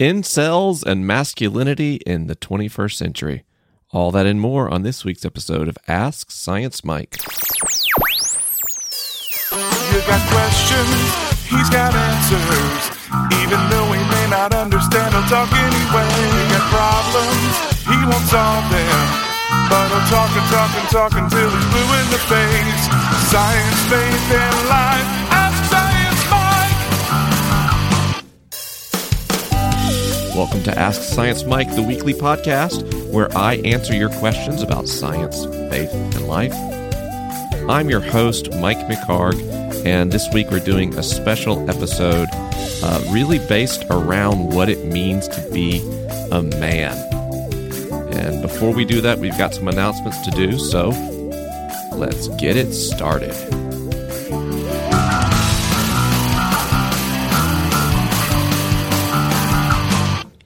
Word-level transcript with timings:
incels 0.00 0.82
and 0.84 1.06
masculinity 1.06 1.96
in 2.06 2.26
the 2.26 2.34
21st 2.34 2.94
century. 2.94 3.44
All 3.90 4.10
that 4.10 4.26
and 4.26 4.40
more 4.40 4.68
on 4.68 4.82
this 4.82 5.04
week's 5.04 5.24
episode 5.24 5.68
of 5.68 5.78
Ask 5.86 6.32
Science 6.32 6.84
Mike. 6.84 7.16
You 9.54 10.00
got 10.02 10.22
questions, 10.34 10.98
he's 11.46 11.70
got 11.70 11.94
answers. 11.94 12.90
Even 13.38 13.60
though 13.70 13.86
he 13.94 14.02
may 14.10 14.26
not 14.30 14.52
understand, 14.52 15.14
he'll 15.14 15.22
talk 15.30 15.52
anyway. 15.54 16.10
You 16.10 16.42
got 16.50 16.66
problems, 16.74 17.54
he 17.86 17.94
won't 18.02 18.26
solve 18.26 18.66
them. 18.74 19.30
But 19.70 19.86
he'll 19.94 20.10
talk 20.10 20.30
and 20.34 20.48
talk 20.50 20.74
and 20.74 20.88
talk 20.90 21.12
until 21.14 21.46
he's 21.46 21.66
blue 21.70 21.90
in 22.02 22.06
the 22.10 22.18
face. 22.26 22.82
Science, 23.30 23.80
faith, 23.86 24.32
and 24.34 24.68
life. 24.68 25.23
Welcome 30.34 30.64
to 30.64 30.76
Ask 30.76 31.00
Science 31.02 31.44
Mike, 31.44 31.72
the 31.76 31.82
weekly 31.82 32.12
podcast 32.12 33.08
where 33.12 33.30
I 33.38 33.54
answer 33.58 33.94
your 33.94 34.08
questions 34.08 34.62
about 34.62 34.88
science, 34.88 35.44
faith, 35.44 35.94
and 35.94 36.26
life. 36.26 36.52
I'm 37.68 37.88
your 37.88 38.00
host, 38.00 38.52
Mike 38.56 38.78
McHargue, 38.78 39.40
and 39.86 40.10
this 40.10 40.28
week 40.34 40.50
we're 40.50 40.58
doing 40.58 40.92
a 40.98 41.04
special 41.04 41.70
episode 41.70 42.26
uh, 42.32 43.04
really 43.12 43.38
based 43.46 43.84
around 43.90 44.52
what 44.52 44.68
it 44.68 44.84
means 44.86 45.28
to 45.28 45.50
be 45.52 45.78
a 46.32 46.42
man. 46.42 46.96
And 48.12 48.42
before 48.42 48.72
we 48.72 48.84
do 48.84 49.00
that, 49.02 49.20
we've 49.20 49.38
got 49.38 49.54
some 49.54 49.68
announcements 49.68 50.20
to 50.22 50.32
do, 50.32 50.58
so 50.58 50.88
let's 51.92 52.26
get 52.40 52.56
it 52.56 52.72
started. 52.72 53.63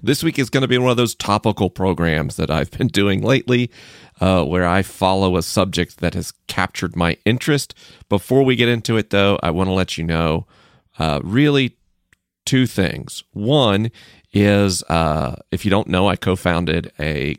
This 0.09 0.23
week 0.23 0.39
is 0.39 0.49
going 0.49 0.63
to 0.63 0.69
be 0.69 0.79
one 0.79 0.91
of 0.91 0.97
those 0.97 1.15
topical 1.15 1.69
programs 1.69 2.37
that 2.37 2.51
I've 2.51 2.71
been 2.71 2.87
doing 2.87 3.21
lately, 3.21 3.71
uh, 4.23 4.43
where 4.43 4.67
I 4.67 4.81
follow 4.81 5.37
a 5.37 5.43
subject 5.43 5.99
that 5.99 6.15
has 6.15 6.33
captured 6.47 6.97
my 6.97 7.19
interest. 7.27 7.75
Before 8.09 8.43
we 8.43 8.57
get 8.57 8.71
into 8.71 8.97
it, 8.97 9.11
though, 9.11 9.39
I 9.43 9.51
want 9.51 9.69
to 9.69 9.75
let 9.75 9.99
you 9.99 10.05
know 10.05 10.47
uh, 10.99 11.21
really 11.23 11.77
two 12.47 12.65
things. 12.67 13.23
One 13.35 13.91
is, 14.33 14.83
uh, 14.85 15.37
if 15.51 15.67
you 15.67 15.71
don't 15.71 15.89
know, 15.89 16.09
I 16.09 16.17
co-founded 16.17 16.91
a 16.99 17.37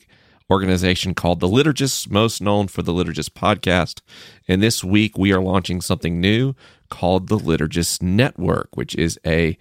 organization 0.51 1.15
called 1.15 1.39
The 1.39 1.47
Liturgists, 1.47 2.07
most 2.07 2.39
known 2.39 2.67
for 2.67 2.83
the 2.83 2.93
Liturgist 2.93 3.31
podcast. 3.31 4.01
And 4.47 4.61
this 4.61 4.83
week 4.83 5.17
we 5.17 5.33
are 5.33 5.41
launching 5.41 5.81
something 5.81 6.21
new 6.21 6.53
called 6.91 7.29
the 7.29 7.37
Liturgist 7.39 8.03
Network, 8.03 8.77
which 8.77 8.93
is 8.93 9.19
a 9.25 9.57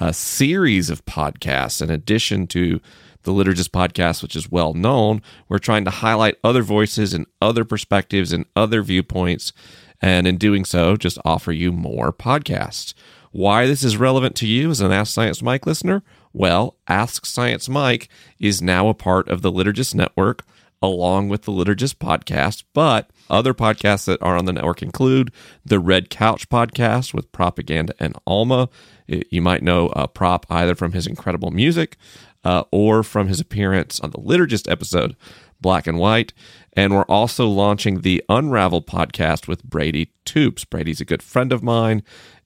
a 0.00 0.14
series 0.14 0.88
of 0.88 1.04
podcasts 1.04 1.82
in 1.82 1.90
addition 1.90 2.46
to 2.48 2.80
the 3.22 3.32
Liturgist 3.32 3.68
podcast, 3.68 4.22
which 4.22 4.34
is 4.34 4.50
well 4.50 4.72
known. 4.72 5.20
We're 5.48 5.58
trying 5.58 5.84
to 5.84 5.90
highlight 5.90 6.38
other 6.42 6.62
voices 6.62 7.12
and 7.12 7.26
other 7.42 7.66
perspectives 7.66 8.32
and 8.32 8.46
other 8.56 8.82
viewpoints. 8.82 9.52
And 10.00 10.26
in 10.26 10.38
doing 10.38 10.64
so, 10.64 10.96
just 10.96 11.18
offer 11.24 11.52
you 11.52 11.70
more 11.70 12.12
podcasts. 12.12 12.94
Why 13.30 13.66
this 13.66 13.84
is 13.84 13.98
relevant 13.98 14.34
to 14.36 14.46
you 14.46 14.70
as 14.70 14.80
an 14.80 14.90
Ask 14.90 15.12
Science 15.12 15.42
Mike 15.42 15.66
listener? 15.66 16.02
Well, 16.32 16.76
Ask 16.88 17.26
Science 17.26 17.68
Mike 17.68 18.08
is 18.38 18.62
now 18.62 18.88
a 18.88 18.94
part 18.94 19.28
of 19.28 19.42
the 19.42 19.52
Liturgist 19.52 19.94
Network 19.94 20.44
along 20.82 21.28
with 21.28 21.42
the 21.42 21.52
Liturgist 21.52 21.96
podcast, 21.96 22.64
but 22.72 23.10
other 23.30 23.54
podcasts 23.54 24.06
that 24.06 24.20
are 24.22 24.36
on 24.36 24.44
the 24.44 24.52
network 24.52 24.82
include 24.82 25.32
the 25.64 25.78
Red 25.78 26.10
Couch 26.10 26.48
podcast 26.48 27.14
with 27.14 27.32
Propaganda 27.32 27.94
and 27.98 28.16
Alma. 28.26 28.68
You 29.06 29.42
might 29.42 29.62
know 29.62 29.88
uh, 29.88 30.06
Prop 30.06 30.46
either 30.50 30.74
from 30.74 30.92
his 30.92 31.06
incredible 31.06 31.50
music 31.50 31.96
uh, 32.44 32.64
or 32.70 33.02
from 33.02 33.28
his 33.28 33.40
appearance 33.40 34.00
on 34.00 34.10
the 34.10 34.18
Liturgist 34.18 34.70
episode, 34.70 35.16
Black 35.60 35.86
and 35.86 35.98
White. 35.98 36.32
And 36.74 36.94
we're 36.94 37.02
also 37.04 37.46
launching 37.46 38.00
the 38.00 38.22
Unravel 38.28 38.82
podcast 38.82 39.48
with 39.48 39.64
Brady 39.64 40.12
Toops. 40.24 40.68
Brady's 40.68 41.00
a 41.00 41.04
good 41.04 41.22
friend 41.22 41.52
of 41.52 41.62
mine 41.62 42.02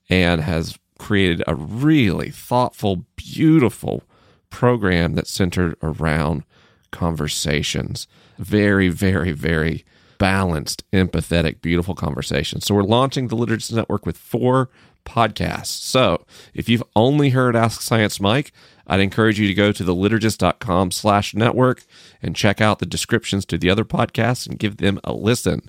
and 0.08 0.40
has 0.40 0.78
created 0.98 1.42
a 1.46 1.54
really 1.54 2.30
thoughtful, 2.30 3.04
beautiful 3.16 4.04
program 4.50 5.14
that's 5.14 5.30
centered 5.30 5.76
around 5.82 6.44
conversations. 6.90 8.06
Very, 8.38 8.88
very, 8.88 9.32
very 9.32 9.84
balanced, 10.18 10.88
empathetic, 10.92 11.60
beautiful 11.60 11.94
conversations. 11.94 12.66
So 12.66 12.74
we're 12.74 12.82
launching 12.82 13.28
the 13.28 13.36
Liturgist 13.36 13.72
Network 13.72 14.06
with 14.06 14.16
four 14.16 14.70
podcasts. 15.04 15.66
So 15.66 16.24
if 16.54 16.68
you've 16.68 16.82
only 16.96 17.30
heard 17.30 17.56
Ask 17.56 17.80
Science 17.80 18.20
Mike, 18.20 18.52
I'd 18.86 19.00
encourage 19.00 19.38
you 19.38 19.46
to 19.48 19.54
go 19.54 19.72
to 19.72 19.84
the 19.84 19.94
liturgist.com 19.94 20.90
slash 20.90 21.34
network 21.34 21.84
and 22.22 22.36
check 22.36 22.60
out 22.60 22.78
the 22.78 22.86
descriptions 22.86 23.44
to 23.46 23.58
the 23.58 23.70
other 23.70 23.84
podcasts 23.84 24.46
and 24.46 24.58
give 24.58 24.78
them 24.78 25.00
a 25.04 25.12
listen. 25.12 25.68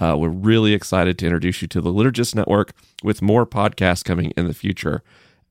Uh, 0.00 0.16
we're 0.16 0.28
really 0.28 0.72
excited 0.72 1.18
to 1.18 1.26
introduce 1.26 1.62
you 1.62 1.68
to 1.68 1.80
the 1.80 1.92
Liturgist 1.92 2.34
Network 2.34 2.72
with 3.02 3.22
more 3.22 3.46
podcasts 3.46 4.04
coming 4.04 4.32
in 4.36 4.48
the 4.48 4.54
future. 4.54 5.02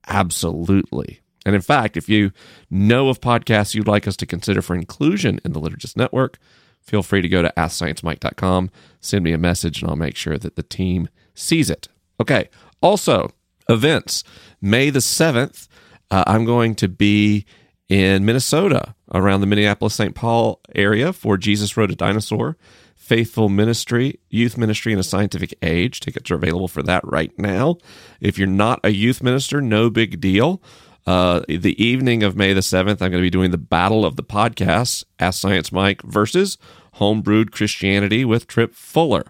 Absolutely. 0.07 1.21
And 1.45 1.55
in 1.55 1.61
fact, 1.61 1.97
if 1.97 2.09
you 2.09 2.31
know 2.69 3.09
of 3.09 3.21
podcasts 3.21 3.75
you'd 3.75 3.87
like 3.87 4.07
us 4.07 4.17
to 4.17 4.25
consider 4.25 4.61
for 4.61 4.75
inclusion 4.75 5.39
in 5.45 5.53
the 5.53 5.61
Liturgist 5.61 5.95
Network, 5.95 6.37
feel 6.81 7.03
free 7.03 7.21
to 7.21 7.29
go 7.29 7.41
to 7.41 7.53
AskScienceMike.com, 7.57 8.69
send 8.99 9.23
me 9.23 9.33
a 9.33 9.37
message, 9.37 9.81
and 9.81 9.89
I'll 9.89 9.95
make 9.95 10.15
sure 10.15 10.37
that 10.37 10.55
the 10.55 10.63
team 10.63 11.09
sees 11.33 11.69
it. 11.69 11.87
Okay. 12.19 12.49
Also, 12.81 13.31
events. 13.69 14.23
May 14.61 14.89
the 14.89 14.99
7th, 14.99 15.67
uh, 16.09 16.23
I'm 16.27 16.45
going 16.45 16.75
to 16.75 16.87
be 16.87 17.45
in 17.89 18.25
Minnesota 18.25 18.95
around 19.13 19.41
the 19.41 19.47
Minneapolis 19.47 19.95
St. 19.95 20.15
Paul 20.15 20.61
area 20.75 21.11
for 21.13 21.37
Jesus 21.37 21.75
Rode 21.75 21.91
a 21.91 21.95
Dinosaur. 21.95 22.57
Faithful 22.95 23.49
Ministry, 23.49 24.19
Youth 24.29 24.57
Ministry 24.57 24.93
in 24.93 24.99
a 24.99 25.03
Scientific 25.03 25.53
Age. 25.61 25.99
Tickets 25.99 26.31
are 26.31 26.35
available 26.35 26.69
for 26.69 26.81
that 26.83 27.03
right 27.03 27.37
now. 27.37 27.75
If 28.21 28.37
you're 28.37 28.47
not 28.47 28.79
a 28.85 28.91
youth 28.91 29.21
minister, 29.21 29.59
no 29.59 29.89
big 29.89 30.21
deal. 30.21 30.61
Uh, 31.05 31.41
the 31.47 31.75
evening 31.83 32.23
of 32.23 32.35
May 32.35 32.53
the 32.53 32.61
7th, 32.61 33.01
I'm 33.01 33.11
going 33.11 33.13
to 33.13 33.21
be 33.21 33.29
doing 33.29 33.51
the 33.51 33.57
Battle 33.57 34.05
of 34.05 34.15
the 34.15 34.23
Podcasts, 34.23 35.03
Ask 35.19 35.41
Science 35.41 35.71
Mike 35.71 36.01
versus 36.03 36.57
Homebrewed 36.95 37.51
Christianity 37.51 38.23
with 38.23 38.47
Tripp 38.47 38.75
Fuller. 38.75 39.25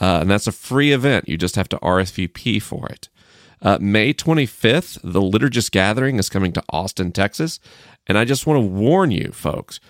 Uh, 0.00 0.18
and 0.20 0.30
that's 0.30 0.46
a 0.46 0.52
free 0.52 0.92
event. 0.92 1.28
You 1.28 1.36
just 1.36 1.56
have 1.56 1.68
to 1.70 1.78
RSVP 1.78 2.62
for 2.62 2.86
it. 2.88 3.08
Uh, 3.60 3.78
May 3.80 4.14
25th, 4.14 5.00
the 5.02 5.20
Liturgist 5.20 5.72
Gathering 5.72 6.18
is 6.18 6.28
coming 6.28 6.52
to 6.52 6.62
Austin, 6.70 7.10
Texas. 7.10 7.58
And 8.06 8.16
I 8.16 8.24
just 8.24 8.46
want 8.46 8.58
to 8.58 8.66
warn 8.66 9.10
you, 9.10 9.32
folks 9.32 9.80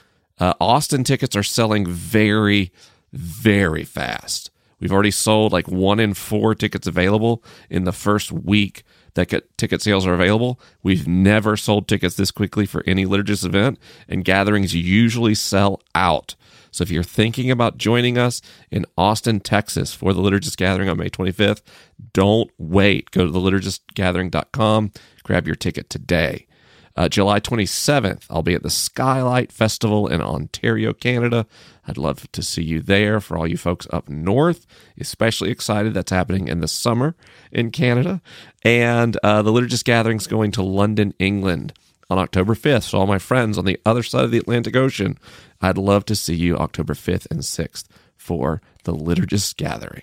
uh, 0.41 0.55
Austin 0.61 1.05
tickets 1.05 1.37
are 1.37 1.43
selling 1.43 1.87
very, 1.87 2.73
very 3.13 3.85
fast. 3.85 4.51
We've 4.81 4.93
already 4.93 5.11
sold 5.11 5.53
like 5.53 5.67
one 5.67 5.99
in 5.99 6.15
four 6.15 6.55
tickets 6.55 6.87
available 6.87 7.43
in 7.69 7.85
the 7.85 7.93
first 7.93 8.31
week 8.31 8.85
that 9.19 9.59
ticket 9.59 9.83
sales 9.83 10.07
are 10.07 10.15
available. 10.15 10.61
We've 10.83 11.07
never 11.09 11.57
sold 11.57 11.89
tickets 11.89 12.17
this 12.17 12.31
quickly 12.31 12.67
for 12.67 12.83
any 12.87 13.05
liturgist 13.05 13.45
event, 13.45 13.79
and 14.09 14.25
gatherings 14.25 14.75
usually 14.75 15.35
sell 15.35 15.83
out. 15.95 16.35
So 16.71 16.83
if 16.83 16.91
you're 16.91 17.03
thinking 17.03 17.51
about 17.51 17.79
joining 17.79 18.19
us 18.19 18.41
in 18.71 18.87
Austin, 18.97 19.41
Texas 19.41 19.95
for 19.95 20.13
the 20.13 20.21
Liturgist 20.21 20.57
Gathering 20.57 20.89
on 20.89 20.99
May 20.99 21.09
25th, 21.09 21.63
don't 22.13 22.51
wait. 22.59 23.11
Go 23.11 23.27
to 23.27 23.33
theliturgistgathering.com, 23.33 24.93
grab 25.23 25.47
your 25.47 25.57
ticket 25.57 25.91
today. 25.91 26.47
Uh, 26.99 27.09
July 27.09 27.39
27th, 27.39 28.25
I'll 28.29 28.43
be 28.43 28.55
at 28.55 28.65
the 28.65 28.71
Skylight 28.71 29.53
Festival 29.53 30.09
in 30.09 30.21
Ontario, 30.21 30.93
Canada. 30.93 31.47
I'd 31.87 31.97
love 31.97 32.27
to 32.33 32.43
see 32.43 32.65
you 32.65 32.81
there 32.81 33.21
for 33.21 33.39
all 33.39 33.47
you 33.47 33.57
folks 33.57 33.87
up 33.93 34.09
north. 34.09 34.67
Especially 34.99 35.53
excited 35.53 35.95
that's 35.95 36.11
happening 36.11 36.49
in 36.49 36.59
the 36.59 36.67
summer 36.67 37.15
in 37.53 37.71
Canada. 37.71 38.21
And 38.65 39.17
uh, 39.23 39.43
the 39.43 39.53
Liturgist 39.53 39.85
Gathering's 39.85 40.27
going 40.27 40.51
to 40.51 40.63
London, 40.65 41.15
England 41.21 41.73
on 42.11 42.19
October 42.19 42.57
5th. 42.57 42.83
So, 42.83 42.99
all 42.99 43.07
my 43.07 43.19
friends 43.19 43.59
on 43.59 43.65
the 43.65 43.79
other 43.87 44.03
side 44.03 44.25
of 44.25 44.33
the 44.33 44.39
Atlantic 44.39 44.75
Ocean, 44.75 45.19
I'd 45.61 45.79
love 45.79 46.05
to 46.07 46.17
see 46.17 46.35
you 46.35 46.57
October 46.57 46.95
5th 46.95 47.29
and 47.31 47.43
6th 47.43 47.85
for 48.17 48.61
the 48.83 48.93
Liturgist 48.93 49.57
Gathering. 49.57 50.03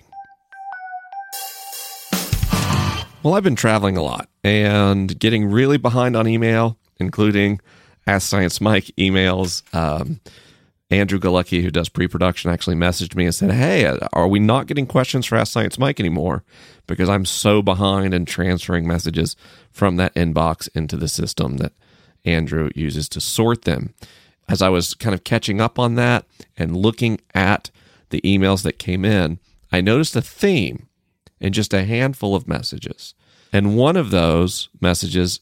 Well, 3.22 3.34
I've 3.34 3.42
been 3.42 3.54
traveling 3.54 3.98
a 3.98 4.02
lot 4.02 4.30
and 4.42 5.18
getting 5.18 5.50
really 5.50 5.76
behind 5.76 6.16
on 6.16 6.26
email 6.26 6.78
including 6.98 7.60
Ask 8.06 8.28
Science 8.28 8.60
Mike 8.60 8.86
emails. 8.98 9.62
Um, 9.74 10.20
Andrew 10.90 11.18
Galucki, 11.18 11.62
who 11.62 11.70
does 11.70 11.88
pre 11.88 12.06
production, 12.06 12.50
actually 12.50 12.76
messaged 12.76 13.16
me 13.16 13.24
and 13.24 13.34
said, 13.34 13.50
Hey, 13.50 13.84
are 14.12 14.28
we 14.28 14.38
not 14.38 14.66
getting 14.66 14.86
questions 14.86 15.26
for 15.26 15.36
Ask 15.36 15.52
Science 15.52 15.78
Mike 15.78 15.98
anymore? 15.98 16.44
Because 16.86 17.08
I'm 17.08 17.24
so 17.24 17.60
behind 17.60 18.14
in 18.14 18.24
transferring 18.24 18.86
messages 18.86 19.34
from 19.72 19.96
that 19.96 20.14
inbox 20.14 20.68
into 20.74 20.96
the 20.96 21.08
system 21.08 21.56
that 21.56 21.72
Andrew 22.24 22.70
uses 22.74 23.08
to 23.10 23.20
sort 23.20 23.62
them. 23.62 23.94
As 24.48 24.62
I 24.62 24.68
was 24.68 24.94
kind 24.94 25.14
of 25.14 25.24
catching 25.24 25.60
up 25.60 25.78
on 25.78 25.96
that 25.96 26.24
and 26.56 26.76
looking 26.76 27.20
at 27.34 27.70
the 28.10 28.20
emails 28.20 28.62
that 28.62 28.78
came 28.78 29.04
in, 29.04 29.40
I 29.72 29.80
noticed 29.80 30.14
a 30.14 30.22
theme 30.22 30.86
in 31.40 31.52
just 31.52 31.74
a 31.74 31.84
handful 31.84 32.36
of 32.36 32.46
messages. 32.46 33.14
And 33.52 33.76
one 33.76 33.96
of 33.96 34.10
those 34.10 34.68
messages 34.80 35.40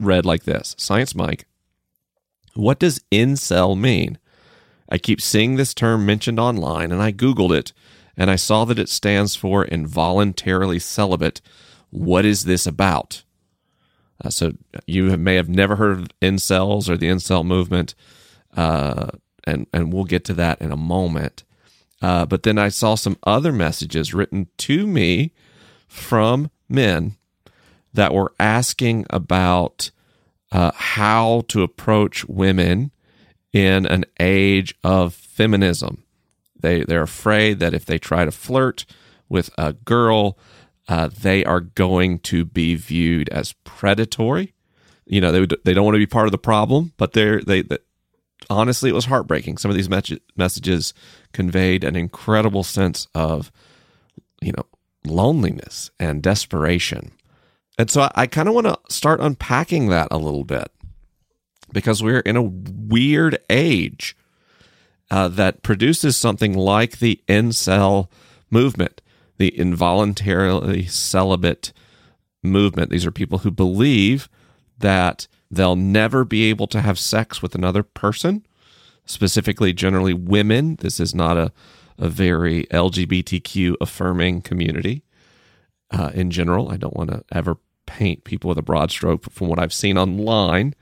read 0.00 0.24
like 0.24 0.44
this 0.44 0.74
Science 0.78 1.14
Mike, 1.14 1.46
What 2.54 2.78
does 2.78 3.00
incel 3.10 3.78
mean? 3.78 4.18
I 4.88 4.98
keep 4.98 5.20
seeing 5.20 5.56
this 5.56 5.74
term 5.74 6.06
mentioned 6.06 6.40
online 6.40 6.92
and 6.92 7.02
I 7.02 7.12
Googled 7.12 7.56
it 7.56 7.72
and 8.16 8.30
I 8.30 8.36
saw 8.36 8.64
that 8.64 8.78
it 8.78 8.88
stands 8.88 9.36
for 9.36 9.64
involuntarily 9.64 10.80
celibate. 10.80 11.40
What 11.90 12.24
is 12.24 12.44
this 12.44 12.66
about? 12.66 13.22
Uh, 14.22 14.30
so 14.30 14.52
you 14.86 15.16
may 15.16 15.36
have 15.36 15.48
never 15.48 15.76
heard 15.76 15.98
of 15.98 16.08
incels 16.20 16.88
or 16.88 16.96
the 16.96 17.06
incel 17.06 17.46
movement, 17.46 17.94
uh, 18.56 19.10
and 19.44 19.68
and 19.72 19.92
we'll 19.92 20.04
get 20.04 20.24
to 20.24 20.34
that 20.34 20.60
in 20.60 20.72
a 20.72 20.76
moment. 20.76 21.44
Uh, 22.02 22.26
but 22.26 22.42
then 22.42 22.58
I 22.58 22.68
saw 22.68 22.96
some 22.96 23.16
other 23.22 23.52
messages 23.52 24.12
written 24.12 24.48
to 24.58 24.86
me 24.86 25.32
from 25.86 26.50
men 26.68 27.16
that 27.94 28.14
were 28.14 28.32
asking 28.38 29.06
about 29.10 29.90
uh, 30.52 30.72
how 30.74 31.44
to 31.48 31.62
approach 31.62 32.24
women 32.26 32.90
in 33.52 33.86
an 33.86 34.04
age 34.20 34.74
of 34.84 35.14
feminism. 35.14 36.04
They 36.60 36.82
they're 36.82 37.02
afraid 37.02 37.60
that 37.60 37.74
if 37.74 37.84
they 37.84 37.98
try 37.98 38.24
to 38.24 38.30
flirt 38.30 38.84
with 39.28 39.50
a 39.58 39.72
girl, 39.72 40.38
uh, 40.88 41.08
they 41.08 41.44
are 41.44 41.60
going 41.60 42.18
to 42.20 42.44
be 42.44 42.74
viewed 42.74 43.28
as 43.28 43.52
predatory. 43.64 44.54
You 45.06 45.20
know, 45.20 45.32
they 45.32 45.40
would, 45.40 45.56
they 45.64 45.74
don't 45.74 45.84
want 45.84 45.94
to 45.94 46.00
be 46.00 46.06
part 46.06 46.26
of 46.26 46.32
the 46.32 46.38
problem, 46.38 46.92
but 46.96 47.12
they're 47.12 47.40
they, 47.40 47.62
they 47.62 47.78
honestly, 48.50 48.90
it 48.90 48.94
was 48.94 49.06
heartbreaking. 49.06 49.58
Some 49.58 49.70
of 49.70 49.76
these 49.76 49.90
me- 49.90 50.20
messages 50.36 50.94
conveyed 51.32 51.84
an 51.84 51.96
incredible 51.96 52.62
sense 52.62 53.06
of, 53.14 53.52
you 54.40 54.52
know, 54.52 54.64
loneliness 55.04 55.90
and 55.98 56.22
desperation. 56.22 57.12
And 57.78 57.90
so 57.90 58.02
I, 58.02 58.10
I 58.14 58.26
kind 58.26 58.48
of 58.48 58.54
want 58.54 58.66
to 58.66 58.78
start 58.88 59.20
unpacking 59.20 59.88
that 59.88 60.08
a 60.10 60.18
little 60.18 60.44
bit 60.44 60.70
because 61.72 62.02
we're 62.02 62.20
in 62.20 62.36
a 62.36 62.42
weird 62.42 63.38
age 63.48 64.16
uh, 65.10 65.28
that 65.28 65.62
produces 65.62 66.16
something 66.16 66.54
like 66.54 66.98
the 66.98 67.20
incel 67.28 68.08
movement, 68.50 69.00
the 69.38 69.56
involuntarily 69.56 70.86
celibate 70.86 71.72
movement. 72.42 72.90
These 72.90 73.06
are 73.06 73.10
people 73.10 73.38
who 73.38 73.50
believe 73.50 74.28
that 74.78 75.26
they'll 75.50 75.76
never 75.76 76.24
be 76.24 76.44
able 76.44 76.66
to 76.68 76.80
have 76.80 76.98
sex 76.98 77.42
with 77.42 77.54
another 77.54 77.82
person, 77.82 78.46
specifically, 79.04 79.72
generally 79.72 80.14
women. 80.14 80.76
This 80.76 81.00
is 81.00 81.14
not 81.14 81.36
a, 81.36 81.52
a 81.98 82.08
very 82.08 82.64
LGBTQ 82.66 83.76
affirming 83.80 84.42
community 84.42 85.04
uh, 85.90 86.10
in 86.14 86.30
general. 86.30 86.70
I 86.70 86.76
don't 86.76 86.96
want 86.96 87.10
to 87.10 87.24
ever 87.32 87.56
paint 87.88 88.24
people 88.24 88.48
with 88.48 88.58
a 88.58 88.62
broad 88.62 88.90
stroke 88.90 89.30
from 89.30 89.48
what 89.48 89.58
I've 89.58 89.72
seen 89.72 89.98
online 89.98 90.74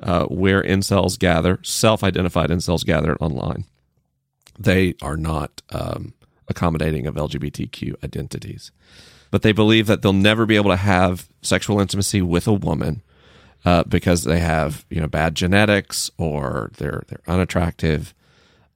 uh, 0.00 0.26
where 0.26 0.62
incels 0.62 1.18
gather, 1.18 1.58
self 1.62 2.04
identified 2.04 2.50
incels 2.50 2.84
gather 2.84 3.16
online. 3.16 3.64
They 4.58 4.94
are 5.02 5.16
not 5.16 5.62
um, 5.70 6.14
accommodating 6.48 7.06
of 7.06 7.14
LGBTQ 7.14 8.04
identities. 8.04 8.70
But 9.30 9.42
they 9.42 9.52
believe 9.52 9.88
that 9.88 10.02
they'll 10.02 10.12
never 10.12 10.46
be 10.46 10.56
able 10.56 10.70
to 10.70 10.76
have 10.76 11.28
sexual 11.42 11.80
intimacy 11.80 12.22
with 12.22 12.46
a 12.46 12.52
woman 12.52 13.02
uh, 13.64 13.82
because 13.84 14.24
they 14.24 14.38
have 14.38 14.84
you 14.90 15.00
know 15.00 15.08
bad 15.08 15.34
genetics 15.34 16.10
or 16.18 16.70
they're 16.76 17.02
they're 17.08 17.22
unattractive. 17.26 18.14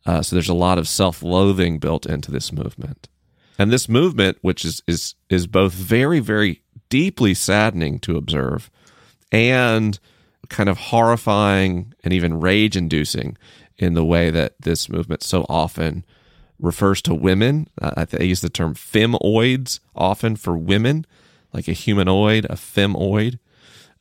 Uh, 0.06 0.22
so 0.22 0.34
there's 0.34 0.48
a 0.48 0.54
lot 0.54 0.78
of 0.78 0.88
self-loathing 0.88 1.78
built 1.78 2.06
into 2.06 2.30
this 2.30 2.52
movement, 2.52 3.08
and 3.58 3.70
this 3.70 3.88
movement, 3.88 4.38
which 4.40 4.64
is 4.64 4.82
is 4.88 5.14
is 5.28 5.46
both 5.46 5.74
very 5.74 6.18
very 6.18 6.62
deeply 6.88 7.34
saddening 7.34 7.98
to 8.00 8.16
observe, 8.16 8.70
and 9.30 9.98
kind 10.48 10.68
of 10.68 10.78
horrifying 10.78 11.92
and 12.02 12.12
even 12.12 12.40
rage 12.40 12.76
inducing 12.76 13.36
in 13.76 13.94
the 13.94 14.04
way 14.04 14.30
that 14.30 14.54
this 14.60 14.88
movement 14.88 15.22
so 15.22 15.44
often 15.48 16.04
refers 16.58 17.00
to 17.02 17.14
women. 17.14 17.68
Uh, 17.80 18.06
I 18.12 18.22
use 18.22 18.40
the 18.40 18.48
term 18.48 18.74
femoids 18.74 19.80
often 19.94 20.36
for 20.36 20.56
women, 20.56 21.06
like 21.52 21.68
a 21.68 21.72
humanoid, 21.72 22.44
a 22.46 22.54
femoid. 22.54 23.38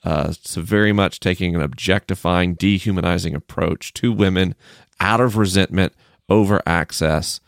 Uh, 0.03 0.31
so, 0.41 0.61
very 0.61 0.93
much 0.93 1.19
taking 1.19 1.55
an 1.55 1.61
objectifying, 1.61 2.53
dehumanizing 2.53 3.35
approach 3.35 3.93
to 3.93 4.11
women 4.11 4.55
out 4.99 5.19
of 5.19 5.37
resentment 5.37 5.93
over 6.29 6.61
access 6.65 7.39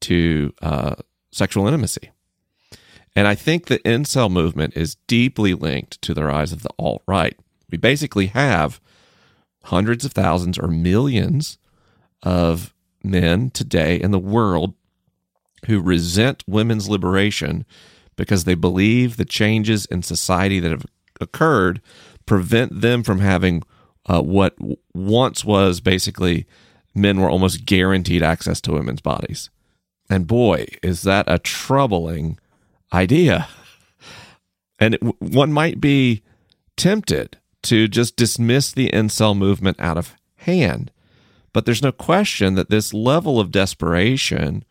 to 0.00 0.52
uh, 0.62 0.94
sexual 1.30 1.66
intimacy. 1.66 2.10
And 3.16 3.26
I 3.26 3.34
think 3.34 3.66
the 3.66 3.78
incel 3.78 4.30
movement 4.30 4.76
is 4.76 4.98
deeply 5.06 5.54
linked 5.54 6.00
to 6.02 6.12
the 6.12 6.24
rise 6.24 6.52
of 6.52 6.62
the 6.62 6.70
alt 6.78 7.02
right. 7.08 7.36
We 7.70 7.78
basically 7.78 8.26
have 8.26 8.78
hundreds 9.64 10.04
of 10.04 10.12
thousands 10.12 10.58
or 10.58 10.68
millions 10.68 11.56
of 12.22 12.74
men 13.02 13.48
today 13.50 13.96
in 13.96 14.10
the 14.10 14.18
world 14.18 14.74
who 15.66 15.80
resent 15.80 16.44
women's 16.46 16.90
liberation 16.90 17.64
because 18.16 18.44
they 18.44 18.54
believe 18.54 19.16
the 19.16 19.24
changes 19.24 19.86
in 19.86 20.02
society 20.02 20.60
that 20.60 20.70
have 20.70 20.86
occurred 21.18 21.80
prevent 22.26 22.82
them 22.82 23.02
from 23.02 23.20
having 23.20 23.62
uh, 24.06 24.20
what 24.20 24.54
once 24.94 25.42
was 25.42 25.80
basically 25.80 26.46
men 26.94 27.18
were 27.18 27.30
almost 27.30 27.64
guaranteed 27.64 28.22
access 28.22 28.60
to 28.60 28.72
women's 28.72 29.00
bodies. 29.00 29.48
And 30.10 30.26
boy, 30.26 30.66
is 30.82 31.02
that 31.02 31.24
a 31.26 31.38
troubling 31.38 32.38
idea. 32.92 33.48
And 34.78 34.94
it, 34.94 35.02
one 35.20 35.52
might 35.52 35.80
be 35.80 36.22
tempted 36.76 37.38
to 37.62 37.88
just 37.88 38.16
dismiss 38.16 38.72
the 38.72 38.90
incel 38.90 39.36
movement 39.36 39.80
out 39.80 39.96
of 39.96 40.14
hand. 40.36 40.92
But 41.52 41.64
there's 41.64 41.82
no 41.82 41.92
question 41.92 42.54
that 42.54 42.70
this 42.70 42.92
level 42.92 43.40
of 43.40 43.50
desperation 43.50 44.64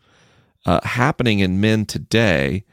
uh, 0.64 0.80
happening 0.84 1.40
in 1.40 1.60
men 1.60 1.84
today 1.84 2.64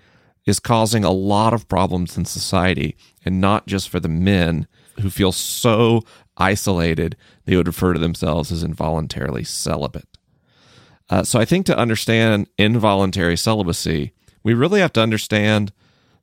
is 0.45 0.59
causing 0.59 1.03
a 1.03 1.11
lot 1.11 1.53
of 1.53 1.67
problems 1.67 2.17
in 2.17 2.25
society, 2.25 2.95
and 3.25 3.39
not 3.39 3.65
just 3.65 3.89
for 3.89 3.99
the 3.99 4.09
men 4.09 4.67
who 5.01 5.09
feel 5.09 5.31
so 5.31 6.01
isolated 6.37 7.15
they 7.45 7.55
would 7.55 7.67
refer 7.67 7.93
to 7.93 7.99
themselves 7.99 8.51
as 8.51 8.63
involuntarily 8.63 9.43
celibate. 9.43 10.07
Uh, 11.09 11.23
so 11.23 11.39
I 11.39 11.45
think 11.45 11.65
to 11.65 11.77
understand 11.77 12.47
involuntary 12.57 13.37
celibacy, 13.37 14.12
we 14.43 14.53
really 14.53 14.81
have 14.81 14.93
to 14.93 15.01
understand 15.01 15.71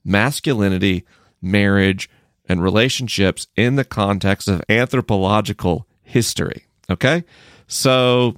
masculinity, 0.04 1.04
marriage, 1.40 2.08
and 2.48 2.62
relationships 2.62 3.46
in 3.56 3.76
the 3.76 3.84
context 3.84 4.48
of 4.48 4.62
anthropological 4.68 5.86
history. 6.02 6.66
Okay. 6.90 7.24
So 7.66 8.36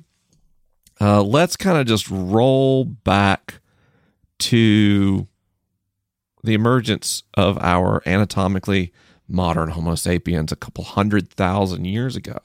uh, 1.00 1.22
let's 1.22 1.56
kind 1.56 1.78
of 1.78 1.86
just 1.86 2.08
roll 2.10 2.84
back 2.84 3.60
to 4.38 5.26
the 6.44 6.54
emergence 6.54 7.22
of 7.34 7.56
our 7.58 8.02
anatomically 8.04 8.92
modern 9.28 9.70
Homo 9.70 9.94
sapiens 9.94 10.52
a 10.52 10.56
couple 10.56 10.84
hundred 10.84 11.30
thousand 11.30 11.86
years 11.86 12.16
ago. 12.16 12.38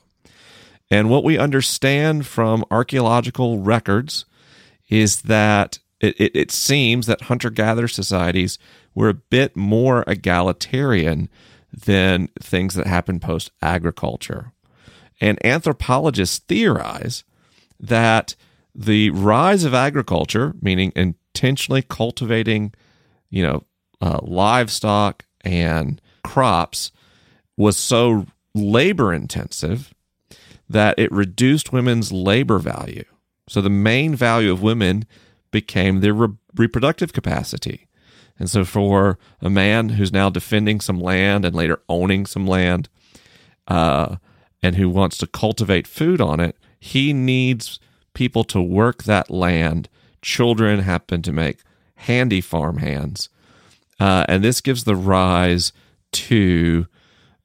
And 0.90 1.10
what 1.10 1.24
we 1.24 1.38
understand 1.38 2.26
from 2.26 2.64
archaeological 2.72 3.60
records 3.60 4.26
is 4.90 5.24
that 5.24 5.80
it, 6.00 6.20
it, 6.20 6.36
it 6.36 6.51
seems 6.51 7.08
that 7.08 7.24
hunter 7.24 7.50
gatherer 7.50 7.88
societies 7.88 8.60
were 8.94 9.10
a 9.10 9.13
bit 9.13 9.56
more 9.56 10.04
egalitarian 10.08 11.30
than 11.72 12.27
things 12.39 12.75
that 12.75 12.88
happen 12.88 13.20
post 13.20 13.51
agriculture. 13.62 14.51
And 15.20 15.44
anthropologists 15.46 16.39
theorize 16.39 17.24
that 17.80 18.36
the 18.74 19.10
rise 19.10 19.63
of 19.63 19.74
agriculture, 19.74 20.54
meaning 20.62 20.92
intentionally 20.96 21.82
cultivating, 21.82 22.74
you 23.30 23.44
know, 23.44 23.63
uh, 24.01 24.20
livestock 24.22 25.25
and 25.42 26.00
crops, 26.24 26.92
was 27.58 27.75
so 27.75 28.27
labor 28.54 29.12
intensive 29.12 29.94
that 30.70 30.98
it 31.00 31.12
reduced 31.12 31.74
women's 31.74 32.12
labor 32.12 32.60
value. 32.60 33.06
So 33.50 33.62
the 33.62 33.70
main 33.70 34.16
value 34.16 34.51
of 34.51 34.62
women 34.62 35.06
became 35.62 36.02
their 36.02 36.14
re- 36.14 36.36
reproductive 36.56 37.14
capacity. 37.14 37.88
And 38.40 38.48
so, 38.50 38.64
for 38.64 39.18
a 39.42 39.50
man 39.50 39.90
who's 39.90 40.14
now 40.14 40.30
defending 40.30 40.80
some 40.82 41.00
land 41.00 41.46
and 41.46 41.56
later 41.56 41.82
owning 41.90 42.28
some 42.28 42.46
land, 42.46 42.90
uh, 43.68 44.18
and 44.62 44.76
who 44.76 44.90
wants 44.90 45.18
to 45.18 45.28
cultivate 45.28 45.88
food 45.88 46.22
on 46.22 46.40
it, 46.40 46.56
he 46.80 47.14
needs 47.14 47.80
people 48.14 48.44
to 48.46 48.62
work 48.62 49.04
that 49.04 49.30
land. 49.30 49.90
Children 50.22 50.80
happen 50.80 51.22
to 51.24 51.32
make 51.32 51.62
handy 51.96 52.42
farm 52.42 52.78
hands. 52.78 53.30
Uh, 54.00 54.26
and 54.28 54.44
this 54.44 54.62
gives 54.62 54.84
the 54.84 54.96
rise 54.96 55.74
to 56.12 56.86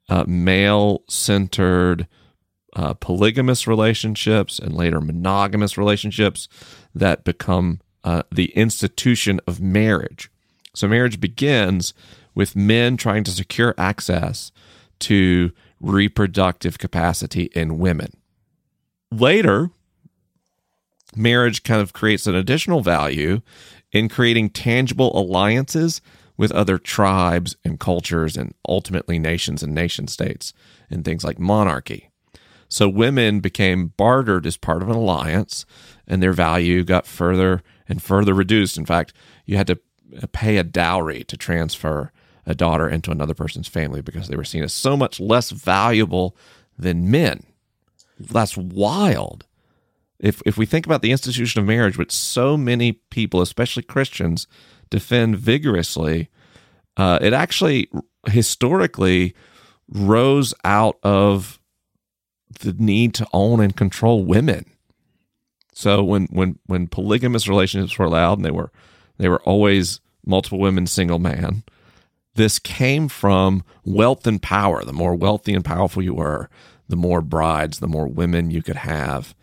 uh, 0.09 0.23
male 0.27 1.03
centered 1.09 2.07
uh, 2.75 2.93
polygamous 2.93 3.67
relationships 3.67 4.59
and 4.59 4.73
later 4.75 4.99
monogamous 4.99 5.77
relationships 5.77 6.47
that 6.93 7.23
become 7.23 7.79
uh, 8.03 8.23
the 8.31 8.51
institution 8.51 9.39
of 9.47 9.59
marriage. 9.59 10.29
So 10.75 10.87
marriage 10.87 11.19
begins 11.19 11.93
with 12.35 12.55
men 12.55 12.97
trying 12.97 13.23
to 13.25 13.31
secure 13.31 13.75
access 13.77 14.51
to 14.99 15.51
reproductive 15.79 16.79
capacity 16.79 17.43
in 17.53 17.77
women. 17.77 18.13
later, 19.11 19.69
marriage 21.15 21.61
kind 21.63 21.81
of 21.81 21.93
creates 21.93 22.25
an 22.25 22.33
additional 22.33 22.81
value 22.81 23.41
in 23.91 24.09
creating 24.09 24.49
tangible 24.49 25.15
alliances 25.17 26.01
with 26.35 26.51
other 26.51 26.79
tribes 26.79 27.55
and 27.63 27.79
cultures 27.79 28.35
and 28.35 28.55
ultimately 28.67 29.19
nations 29.19 29.61
and 29.61 29.73
nation 29.73 30.07
states 30.07 30.53
and 30.89 31.05
things 31.05 31.23
like 31.23 31.37
monarchy. 31.37 32.09
So 32.69 32.89
women 32.89 33.39
became 33.39 33.93
bartered 33.97 34.47
as 34.47 34.57
part 34.57 34.81
of 34.81 34.89
an 34.89 34.95
alliance 34.95 35.65
and 36.07 36.21
their 36.21 36.33
value 36.33 36.83
got 36.83 37.07
further 37.07 37.61
and 37.87 38.01
further 38.01 38.33
reduced. 38.33 38.77
In 38.77 38.85
fact, 38.85 39.13
you 39.45 39.57
had 39.57 39.67
to 39.67 39.79
pay 40.31 40.57
a 40.57 40.63
dowry 40.63 41.23
to 41.25 41.37
transfer 41.37 42.11
a 42.45 42.53
daughter 42.53 42.89
into 42.89 43.11
another 43.11 43.33
person's 43.33 43.67
family 43.67 44.01
because 44.01 44.27
they 44.27 44.35
were 44.35 44.43
seen 44.43 44.63
as 44.63 44.73
so 44.73 44.97
much 44.97 45.19
less 45.19 45.51
valuable 45.51 46.35
than 46.77 47.09
men. 47.09 47.43
That's 48.19 48.57
wild. 48.57 49.45
If 50.19 50.41
if 50.45 50.57
we 50.57 50.65
think 50.65 50.85
about 50.85 51.01
the 51.01 51.11
institution 51.11 51.59
of 51.59 51.67
marriage, 51.67 51.97
which 51.97 52.11
so 52.11 52.55
many 52.55 52.93
people, 52.93 53.41
especially 53.41 53.83
Christians, 53.83 54.47
defend 54.89 55.37
vigorously, 55.37 56.29
uh, 56.97 57.19
it 57.21 57.33
actually 57.33 57.89
historically 58.27 59.35
rose 59.89 60.53
out 60.63 60.97
of 61.03 61.59
the 62.61 62.73
need 62.73 63.13
to 63.15 63.27
own 63.33 63.59
and 63.59 63.75
control 63.75 64.23
women. 64.23 64.65
So 65.73 66.03
when 66.03 66.27
when 66.31 66.59
when 66.65 66.87
polygamous 66.87 67.47
relationships 67.47 67.97
were 67.97 68.05
allowed, 68.05 68.37
and 68.37 68.45
they 68.45 68.51
were 68.51 68.71
they 69.17 69.29
were 69.29 69.41
always 69.43 69.99
multiple 70.25 70.59
women, 70.59 70.87
single 70.87 71.19
man. 71.19 71.63
This 72.35 72.57
came 72.57 73.09
from 73.09 73.63
wealth 73.83 74.25
and 74.25 74.41
power. 74.41 74.83
The 74.83 74.93
more 74.93 75.13
wealthy 75.13 75.53
and 75.53 75.63
powerful 75.63 76.01
you 76.01 76.15
were, 76.15 76.49
the 76.87 76.95
more 76.95 77.21
brides, 77.21 77.79
the 77.79 77.87
more 77.87 78.07
women 78.07 78.49
you 78.49 78.63
could 78.63 78.77
have. 78.77 79.35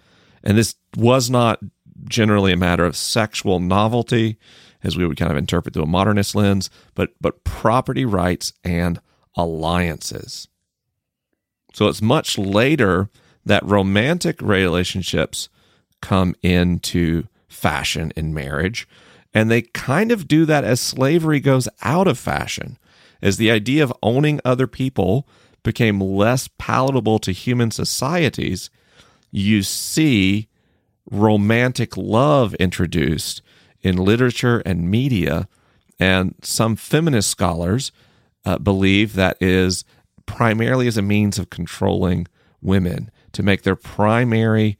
And 0.43 0.57
this 0.57 0.75
was 0.97 1.31
not 1.31 1.61
generally 2.05 2.53
a 2.53 2.57
matter 2.57 2.85
of 2.85 2.97
sexual 2.97 3.61
novelty, 3.61 4.39
as 4.83 4.97
we 4.97 5.07
would 5.07 5.17
kind 5.17 5.31
of 5.31 5.39
interpret 5.39 5.75
through 5.75 5.85
a 5.85 5.87
modernist 5.87 6.35
lens, 6.35 6.71
but 6.95 7.11
but 7.21 7.45
property 7.45 8.05
rights 8.05 8.53
and 8.65 9.01
alliances. 9.37 10.49
So 11.73 11.87
it's 11.87 12.03
much 12.03 12.39
later 12.39 13.09
that 13.45 13.65
romantic 13.65 14.43
relationships 14.43 15.49
come 16.01 16.35
into 16.43 17.25
fashion 17.49 18.13
in 18.17 18.35
marriage. 18.35 18.89
And 19.33 19.51
they 19.51 19.63
kind 19.63 20.11
of 20.11 20.27
do 20.27 20.45
that 20.47 20.65
as 20.65 20.81
slavery 20.81 21.41
goes 21.41 21.69
out 21.83 22.09
of 22.09 22.19
fashion, 22.19 22.79
as 23.23 23.37
the 23.37 23.51
idea 23.51 23.85
of 23.85 23.93
owning 24.03 24.41
other 24.45 24.67
people 24.67 25.29
became 25.63 26.01
less 26.01 26.49
palatable 26.59 27.19
to 27.21 27.33
human 27.33 27.71
societies. 27.71 28.71
You 29.31 29.63
see 29.63 30.49
romantic 31.11 31.97
love 31.97 32.55
introduced 32.55 33.43
in 33.83 33.97
literature 33.97 34.63
and 34.65 34.91
media. 34.91 35.49
And 35.99 36.35
some 36.43 36.77
feminist 36.77 37.31
scholars 37.31 37.93
uh, 38.45 38.59
believe 38.59 39.15
that 39.15 39.37
is 39.41 39.85
primarily 40.27 40.87
as 40.87 40.97
a 40.97 41.03
means 41.03 41.39
of 41.39 41.51
controlling 41.51 42.27
women 42.63 43.11
to 43.33 43.43
make 43.43 43.63
their 43.63 43.77
primary 43.77 44.79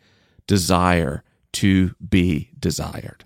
desire 0.51 1.23
to 1.53 1.95
be 2.07 2.51
desired. 2.59 3.25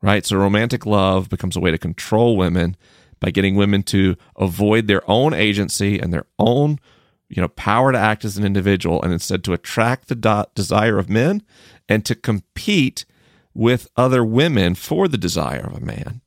Right? 0.00 0.24
So 0.24 0.38
romantic 0.38 0.86
love 0.86 1.28
becomes 1.28 1.54
a 1.54 1.60
way 1.60 1.70
to 1.70 1.76
control 1.76 2.38
women 2.38 2.78
by 3.20 3.30
getting 3.30 3.56
women 3.56 3.82
to 3.84 4.16
avoid 4.36 4.86
their 4.86 5.02
own 5.08 5.34
agency 5.34 5.98
and 5.98 6.14
their 6.14 6.24
own 6.38 6.80
you 7.28 7.42
know 7.42 7.48
power 7.48 7.92
to 7.92 7.98
act 7.98 8.24
as 8.24 8.38
an 8.38 8.44
individual 8.46 9.02
and 9.02 9.12
instead 9.12 9.44
to 9.44 9.52
attract 9.52 10.08
the 10.08 10.48
desire 10.54 10.98
of 10.98 11.10
men 11.10 11.42
and 11.90 12.06
to 12.06 12.14
compete 12.14 13.04
with 13.52 13.88
other 13.96 14.24
women 14.24 14.74
for 14.74 15.08
the 15.08 15.18
desire 15.18 15.66
of 15.66 15.74
a 15.76 15.84
man 15.84 16.22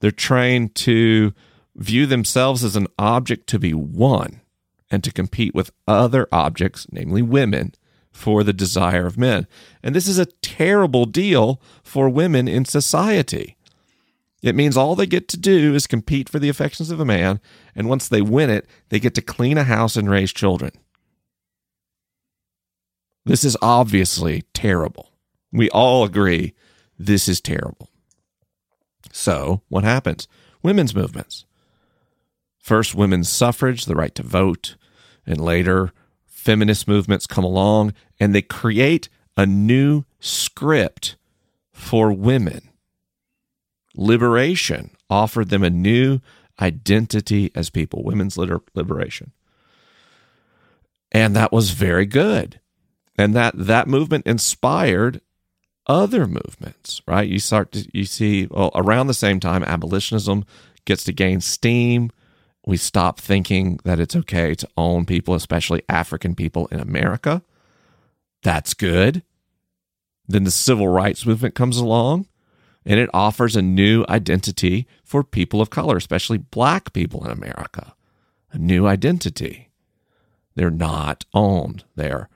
they're 0.00 0.10
trained 0.10 0.74
to 0.76 1.34
view 1.74 2.06
themselves 2.06 2.62
as 2.62 2.76
an 2.76 2.86
object 2.98 3.46
to 3.48 3.58
be 3.58 3.74
won 3.74 4.40
and 4.90 5.02
to 5.02 5.10
compete 5.10 5.54
with 5.54 5.72
other 5.88 6.28
objects 6.30 6.86
namely 6.92 7.20
women 7.20 7.72
for 8.16 8.42
the 8.42 8.52
desire 8.52 9.06
of 9.06 9.18
men. 9.18 9.46
And 9.82 9.94
this 9.94 10.08
is 10.08 10.18
a 10.18 10.26
terrible 10.26 11.04
deal 11.04 11.60
for 11.84 12.08
women 12.08 12.48
in 12.48 12.64
society. 12.64 13.56
It 14.42 14.54
means 14.54 14.76
all 14.76 14.94
they 14.94 15.06
get 15.06 15.28
to 15.28 15.36
do 15.36 15.74
is 15.74 15.86
compete 15.86 16.28
for 16.28 16.38
the 16.38 16.48
affections 16.48 16.90
of 16.90 16.98
a 16.98 17.04
man, 17.04 17.40
and 17.74 17.88
once 17.88 18.08
they 18.08 18.22
win 18.22 18.48
it, 18.48 18.66
they 18.88 18.98
get 18.98 19.14
to 19.16 19.22
clean 19.22 19.58
a 19.58 19.64
house 19.64 19.96
and 19.96 20.10
raise 20.10 20.32
children. 20.32 20.72
This 23.24 23.44
is 23.44 23.56
obviously 23.60 24.42
terrible. 24.54 25.12
We 25.52 25.68
all 25.70 26.04
agree 26.04 26.54
this 26.98 27.28
is 27.28 27.40
terrible. 27.40 27.90
So, 29.12 29.62
what 29.68 29.84
happens? 29.84 30.26
Women's 30.62 30.94
movements. 30.94 31.44
First, 32.58 32.94
women's 32.94 33.28
suffrage, 33.28 33.84
the 33.84 33.94
right 33.94 34.14
to 34.14 34.22
vote, 34.22 34.76
and 35.26 35.40
later, 35.40 35.92
feminist 36.46 36.86
movements 36.86 37.26
come 37.26 37.42
along 37.42 37.92
and 38.20 38.32
they 38.32 38.40
create 38.40 39.08
a 39.36 39.44
new 39.44 40.04
script 40.20 41.16
for 41.72 42.12
women. 42.12 42.70
Liberation 43.96 44.92
offered 45.10 45.48
them 45.48 45.64
a 45.64 45.70
new 45.70 46.20
identity 46.60 47.50
as 47.56 47.68
people, 47.68 48.04
women's 48.04 48.38
liberation. 48.38 49.32
And 51.10 51.34
that 51.34 51.50
was 51.50 51.70
very 51.70 52.06
good. 52.06 52.60
And 53.18 53.34
that 53.34 53.54
that 53.56 53.88
movement 53.88 54.24
inspired 54.24 55.20
other 55.88 56.28
movements, 56.28 57.02
right? 57.08 57.28
You 57.28 57.40
start 57.40 57.72
to 57.72 57.88
you 57.92 58.04
see 58.04 58.46
well, 58.48 58.70
around 58.76 59.08
the 59.08 59.14
same 59.14 59.40
time 59.40 59.64
abolitionism 59.64 60.44
gets 60.84 61.02
to 61.04 61.12
gain 61.12 61.40
steam 61.40 62.12
we 62.66 62.76
stop 62.76 63.20
thinking 63.20 63.78
that 63.84 64.00
it's 64.00 64.16
okay 64.16 64.54
to 64.56 64.68
own 64.76 65.06
people, 65.06 65.34
especially 65.34 65.82
African 65.88 66.34
people 66.34 66.66
in 66.66 66.80
America. 66.80 67.42
That's 68.42 68.74
good. 68.74 69.22
Then 70.26 70.42
the 70.42 70.50
civil 70.50 70.88
rights 70.88 71.24
movement 71.24 71.54
comes 71.54 71.78
along 71.78 72.26
and 72.84 72.98
it 72.98 73.08
offers 73.14 73.54
a 73.54 73.62
new 73.62 74.04
identity 74.08 74.86
for 75.04 75.22
people 75.22 75.60
of 75.60 75.70
color, 75.70 75.96
especially 75.96 76.38
black 76.38 76.92
people 76.92 77.24
in 77.24 77.30
America. 77.30 77.94
A 78.52 78.58
new 78.58 78.86
identity. 78.86 79.70
They're 80.56 80.70
not 80.70 81.24
owned, 81.34 81.84
they're 81.94 82.28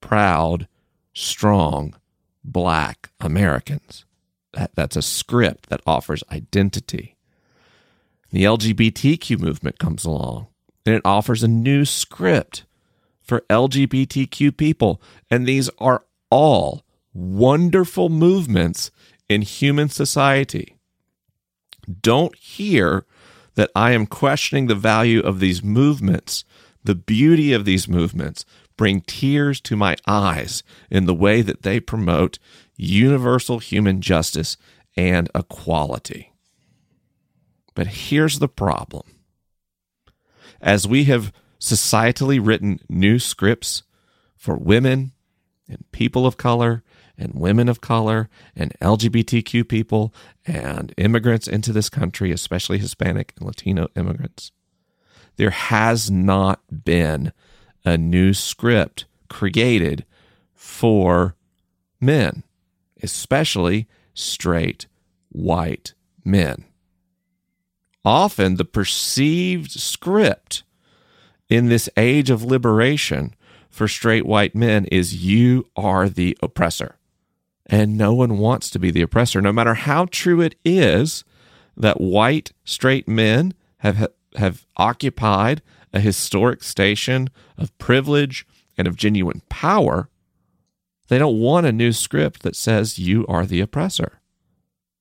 proud, 0.00 0.68
strong, 1.14 1.94
black 2.44 3.10
Americans. 3.20 4.04
That, 4.52 4.74
that's 4.74 4.96
a 4.96 5.02
script 5.02 5.68
that 5.68 5.82
offers 5.86 6.24
identity. 6.32 7.17
The 8.30 8.44
LGBTQ 8.44 9.38
movement 9.38 9.78
comes 9.78 10.04
along 10.04 10.48
and 10.84 10.94
it 10.94 11.02
offers 11.04 11.42
a 11.42 11.48
new 11.48 11.84
script 11.84 12.64
for 13.22 13.44
LGBTQ 13.50 14.56
people. 14.56 15.00
And 15.30 15.46
these 15.46 15.70
are 15.78 16.04
all 16.30 16.84
wonderful 17.12 18.08
movements 18.08 18.90
in 19.28 19.42
human 19.42 19.88
society. 19.88 20.76
Don't 22.02 22.36
hear 22.36 23.06
that 23.54 23.70
I 23.74 23.92
am 23.92 24.06
questioning 24.06 24.66
the 24.66 24.74
value 24.74 25.20
of 25.20 25.40
these 25.40 25.62
movements. 25.62 26.44
The 26.84 26.94
beauty 26.94 27.52
of 27.52 27.64
these 27.64 27.88
movements 27.88 28.44
bring 28.76 29.00
tears 29.00 29.60
to 29.62 29.76
my 29.76 29.96
eyes 30.06 30.62
in 30.90 31.06
the 31.06 31.14
way 31.14 31.42
that 31.42 31.62
they 31.62 31.80
promote 31.80 32.38
universal 32.76 33.58
human 33.58 34.00
justice 34.00 34.56
and 34.96 35.28
equality. 35.34 36.27
But 37.78 37.86
here's 37.86 38.40
the 38.40 38.48
problem. 38.48 39.04
As 40.60 40.88
we 40.88 41.04
have 41.04 41.32
societally 41.60 42.44
written 42.44 42.80
new 42.88 43.20
scripts 43.20 43.84
for 44.36 44.56
women 44.56 45.12
and 45.68 45.88
people 45.92 46.26
of 46.26 46.36
color 46.36 46.82
and 47.16 47.34
women 47.36 47.68
of 47.68 47.80
color 47.80 48.28
and 48.56 48.74
LGBTQ 48.80 49.68
people 49.68 50.12
and 50.44 50.92
immigrants 50.96 51.46
into 51.46 51.72
this 51.72 51.88
country, 51.88 52.32
especially 52.32 52.78
Hispanic 52.78 53.32
and 53.38 53.46
Latino 53.46 53.86
immigrants, 53.94 54.50
there 55.36 55.50
has 55.50 56.10
not 56.10 56.62
been 56.82 57.32
a 57.84 57.96
new 57.96 58.34
script 58.34 59.04
created 59.28 60.04
for 60.52 61.36
men, 62.00 62.42
especially 63.04 63.86
straight 64.14 64.88
white 65.30 65.94
men 66.24 66.64
often 68.08 68.54
the 68.54 68.64
perceived 68.64 69.70
script 69.70 70.62
in 71.50 71.68
this 71.68 71.90
age 71.94 72.30
of 72.30 72.42
liberation 72.42 73.34
for 73.68 73.86
straight 73.86 74.24
white 74.24 74.54
men 74.54 74.86
is 74.86 75.22
you 75.22 75.66
are 75.76 76.08
the 76.08 76.34
oppressor. 76.42 76.96
And 77.66 77.98
no 77.98 78.14
one 78.14 78.38
wants 78.38 78.70
to 78.70 78.78
be 78.78 78.90
the 78.90 79.02
oppressor, 79.02 79.42
no 79.42 79.52
matter 79.52 79.74
how 79.74 80.06
true 80.06 80.40
it 80.40 80.54
is 80.64 81.22
that 81.76 82.00
white 82.00 82.52
straight 82.64 83.06
men 83.06 83.52
have, 83.80 84.08
have 84.36 84.66
occupied 84.78 85.60
a 85.92 86.00
historic 86.00 86.62
station 86.62 87.28
of 87.58 87.76
privilege 87.76 88.46
and 88.78 88.88
of 88.88 88.96
genuine 88.96 89.42
power, 89.50 90.08
they 91.08 91.18
don't 91.18 91.38
want 91.38 91.66
a 91.66 91.72
new 91.72 91.92
script 91.92 92.42
that 92.42 92.56
says 92.56 92.98
you 92.98 93.26
are 93.26 93.44
the 93.44 93.60
oppressor. 93.60 94.18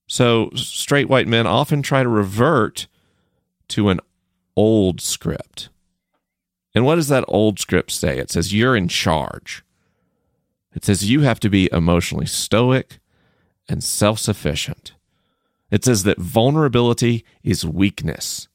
So 0.08 0.50
straight 0.56 1.08
white 1.08 1.28
men 1.28 1.48
often 1.48 1.82
try 1.82 2.04
to 2.04 2.10
revert 2.10 2.88
to 3.70 3.90
an 3.90 4.00
old 4.56 5.02
script. 5.02 5.70
And 6.74 6.86
what 6.86 6.96
does 6.96 7.08
that 7.08 7.26
old 7.28 7.60
script 7.60 7.92
say? 7.92 8.18
It 8.18 8.30
says 8.30 8.54
you're 8.54 8.76
in 8.76 8.88
charge. 8.88 9.64
It 10.76 10.86
says 10.86 11.10
you 11.10 11.22
have 11.22 11.40
to 11.40 11.50
be 11.50 11.70
emotionally 11.72 12.28
stoic 12.28 13.00
and 13.68 13.84
self 13.84 14.20
sufficient. 14.20 14.94
It 15.72 15.84
says 15.84 16.04
that 16.04 16.20
vulnerability 16.20 17.26
is 17.44 17.66
weakness, 17.66 18.48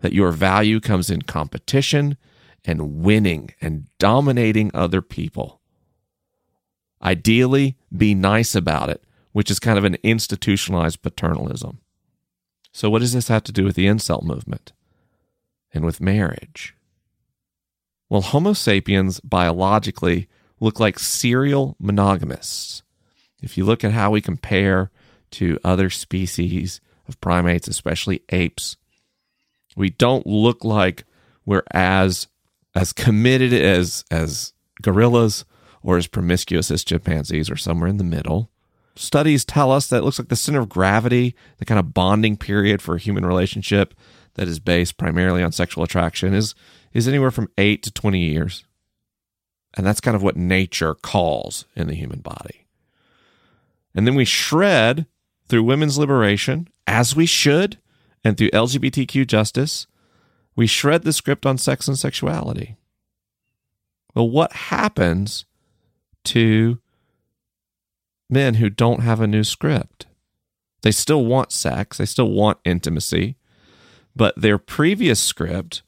that 0.00 0.12
your 0.12 0.30
value 0.30 0.80
comes 0.80 1.10
in 1.10 1.22
competition 1.22 2.16
and 2.64 3.02
winning 3.02 3.50
and 3.60 3.86
dominating 3.98 4.70
other 4.72 5.02
people. 5.02 5.60
Ideally, 7.02 7.76
be 7.94 8.14
nice 8.14 8.54
about 8.54 8.88
it, 8.88 9.02
which 9.32 9.50
is 9.50 9.58
kind 9.58 9.76
of 9.76 9.84
an 9.84 9.98
institutionalized 10.02 11.02
paternalism. 11.02 11.80
So, 12.74 12.90
what 12.90 12.98
does 12.98 13.12
this 13.12 13.28
have 13.28 13.44
to 13.44 13.52
do 13.52 13.64
with 13.64 13.76
the 13.76 13.86
incel 13.86 14.24
movement 14.24 14.72
and 15.72 15.84
with 15.84 16.00
marriage? 16.00 16.74
Well, 18.10 18.20
Homo 18.20 18.52
sapiens 18.52 19.20
biologically 19.20 20.28
look 20.58 20.80
like 20.80 20.98
serial 20.98 21.76
monogamists. 21.78 22.82
If 23.40 23.56
you 23.56 23.64
look 23.64 23.84
at 23.84 23.92
how 23.92 24.10
we 24.10 24.20
compare 24.20 24.90
to 25.32 25.58
other 25.62 25.88
species 25.88 26.80
of 27.06 27.20
primates, 27.20 27.68
especially 27.68 28.22
apes, 28.30 28.76
we 29.76 29.90
don't 29.90 30.26
look 30.26 30.64
like 30.64 31.04
we're 31.46 31.64
as 31.72 32.26
as 32.74 32.92
committed 32.92 33.52
as 33.52 34.04
as 34.10 34.52
gorillas 34.82 35.44
or 35.80 35.96
as 35.96 36.08
promiscuous 36.08 36.72
as 36.72 36.82
chimpanzees 36.82 37.48
or 37.48 37.56
somewhere 37.56 37.88
in 37.88 37.98
the 37.98 38.04
middle. 38.04 38.50
Studies 38.96 39.44
tell 39.44 39.72
us 39.72 39.88
that 39.88 39.98
it 39.98 40.04
looks 40.04 40.18
like 40.18 40.28
the 40.28 40.36
center 40.36 40.60
of 40.60 40.68
gravity, 40.68 41.34
the 41.58 41.64
kind 41.64 41.80
of 41.80 41.94
bonding 41.94 42.36
period 42.36 42.80
for 42.80 42.94
a 42.94 43.00
human 43.00 43.26
relationship 43.26 43.94
that 44.34 44.48
is 44.48 44.60
based 44.60 44.96
primarily 44.96 45.42
on 45.42 45.52
sexual 45.52 45.84
attraction 45.84 46.34
is 46.34 46.54
is 46.92 47.08
anywhere 47.08 47.32
from 47.32 47.50
8 47.58 47.82
to 47.82 47.90
20 47.90 48.20
years. 48.20 48.64
And 49.76 49.84
that's 49.84 50.00
kind 50.00 50.14
of 50.14 50.22
what 50.22 50.36
nature 50.36 50.94
calls 50.94 51.64
in 51.74 51.88
the 51.88 51.94
human 51.94 52.20
body. 52.20 52.66
And 53.94 54.06
then 54.06 54.14
we 54.14 54.24
shred 54.24 55.06
through 55.48 55.64
women's 55.64 55.98
liberation, 55.98 56.68
as 56.86 57.16
we 57.16 57.26
should, 57.26 57.78
and 58.22 58.36
through 58.36 58.50
LGBTQ 58.50 59.26
justice, 59.26 59.88
we 60.56 60.66
shred 60.68 61.02
the 61.02 61.12
script 61.12 61.44
on 61.44 61.58
sex 61.58 61.88
and 61.88 61.98
sexuality. 61.98 62.76
Well, 64.14 64.30
what 64.30 64.52
happens 64.52 65.44
to 66.24 66.78
men 68.28 68.54
who 68.54 68.70
don't 68.70 69.00
have 69.00 69.20
a 69.20 69.26
new 69.26 69.44
script? 69.44 70.06
They 70.82 70.92
still 70.92 71.24
want 71.24 71.52
sex, 71.52 71.98
they 71.98 72.06
still 72.06 72.30
want 72.30 72.58
intimacy, 72.64 73.36
but 74.14 74.34
their 74.36 74.58
previous 74.58 75.20
script, 75.20 75.82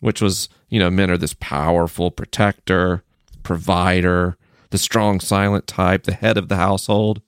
which 0.00 0.22
was, 0.22 0.48
you 0.68 0.78
know, 0.78 0.90
men 0.90 1.10
are 1.10 1.18
this 1.18 1.34
powerful 1.38 2.10
protector, 2.10 3.02
provider, 3.42 4.36
the 4.70 4.78
strong 4.78 5.20
silent 5.20 5.66
type, 5.66 6.04
the 6.04 6.14
head 6.14 6.36
of 6.36 6.48
the 6.48 6.56
household, 6.56 7.20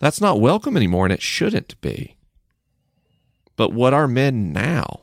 that's 0.00 0.20
not 0.20 0.40
welcome 0.40 0.76
anymore, 0.76 1.04
and 1.04 1.12
it 1.12 1.22
shouldn't 1.22 1.80
be. 1.80 2.16
But 3.56 3.72
what 3.72 3.92
are 3.92 4.08
men 4.08 4.52
now? 4.52 5.02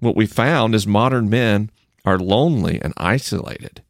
What 0.00 0.16
we 0.16 0.26
found 0.26 0.74
is 0.74 0.86
modern 0.86 1.28
men 1.28 1.70
are 2.04 2.18
lonely 2.18 2.80
and 2.80 2.94
isolated. 2.96 3.82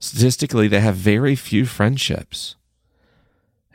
Statistically, 0.00 0.66
they 0.66 0.80
have 0.80 0.96
very 0.96 1.36
few 1.36 1.66
friendships. 1.66 2.56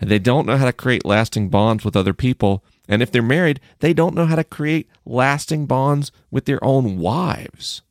And 0.02 0.10
they 0.10 0.20
don't 0.20 0.48
know 0.48 0.58
how 0.58 0.66
to 0.66 0.74
create 0.74 1.06
lasting 1.06 1.50
bonds 1.50 1.86
with 1.86 1.96
other 1.96 2.14
people. 2.14 2.64
And 2.90 3.04
if 3.04 3.12
they're 3.12 3.22
married, 3.22 3.60
they 3.80 3.94
don't 3.94 4.16
know 4.16 4.26
how 4.26 4.36
to 4.36 4.44
create 4.44 4.90
lasting 5.06 5.68
bonds 5.68 6.12
with 6.32 6.46
their 6.46 6.62
own 6.64 6.98
wives. 6.98 7.84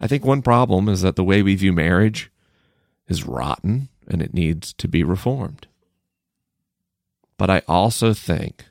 I 0.00 0.08
think 0.08 0.24
one 0.24 0.42
problem 0.42 0.88
is 0.88 1.02
that 1.02 1.14
the 1.14 1.24
way 1.24 1.42
we 1.42 1.54
view 1.54 1.72
marriage 1.72 2.32
is 3.06 3.24
rotten 3.24 3.88
and 4.08 4.20
it 4.20 4.34
needs 4.34 4.72
to 4.74 4.88
be 4.88 5.04
reformed. 5.04 5.68
But 7.38 7.50
I 7.50 7.62
also 7.68 8.12
think 8.12 8.66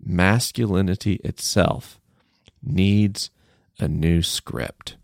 masculinity 0.00 1.14
itself 1.24 2.00
needs 2.62 3.30
a 3.80 3.88
new 3.88 4.22
script. 4.22 4.96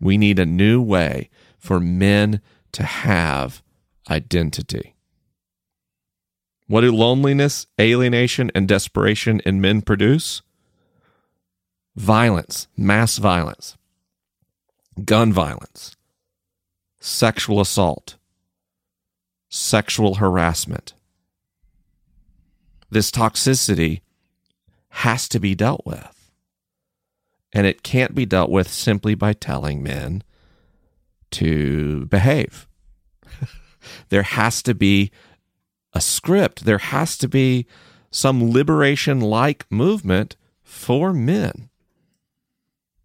We 0.00 0.18
need 0.18 0.40
a 0.40 0.46
new 0.46 0.82
way 0.82 1.30
for 1.58 1.78
men 1.78 2.40
to 2.72 2.82
have 2.82 3.62
identity. 4.10 4.95
What 6.66 6.80
do 6.80 6.90
loneliness, 6.92 7.66
alienation, 7.80 8.50
and 8.54 8.66
desperation 8.66 9.40
in 9.46 9.60
men 9.60 9.82
produce? 9.82 10.42
Violence, 11.94 12.66
mass 12.76 13.18
violence, 13.18 13.76
gun 15.04 15.32
violence, 15.32 15.96
sexual 17.00 17.60
assault, 17.60 18.16
sexual 19.48 20.16
harassment, 20.16 20.94
this 22.90 23.10
toxicity 23.10 24.00
has 24.88 25.28
to 25.28 25.40
be 25.40 25.54
dealt 25.54 25.84
with. 25.84 26.30
And 27.52 27.66
it 27.66 27.82
can't 27.82 28.14
be 28.14 28.26
dealt 28.26 28.50
with 28.50 28.68
simply 28.68 29.14
by 29.14 29.32
telling 29.32 29.82
men 29.82 30.22
to 31.32 32.06
behave. 32.06 32.68
there 34.08 34.22
has 34.22 34.62
to 34.62 34.74
be 34.74 35.10
a 35.96 36.00
script, 36.00 36.66
there 36.66 36.78
has 36.78 37.16
to 37.16 37.26
be 37.26 37.66
some 38.10 38.52
liberation 38.52 39.18
like 39.18 39.64
movement 39.70 40.36
for 40.62 41.14
men. 41.14 41.70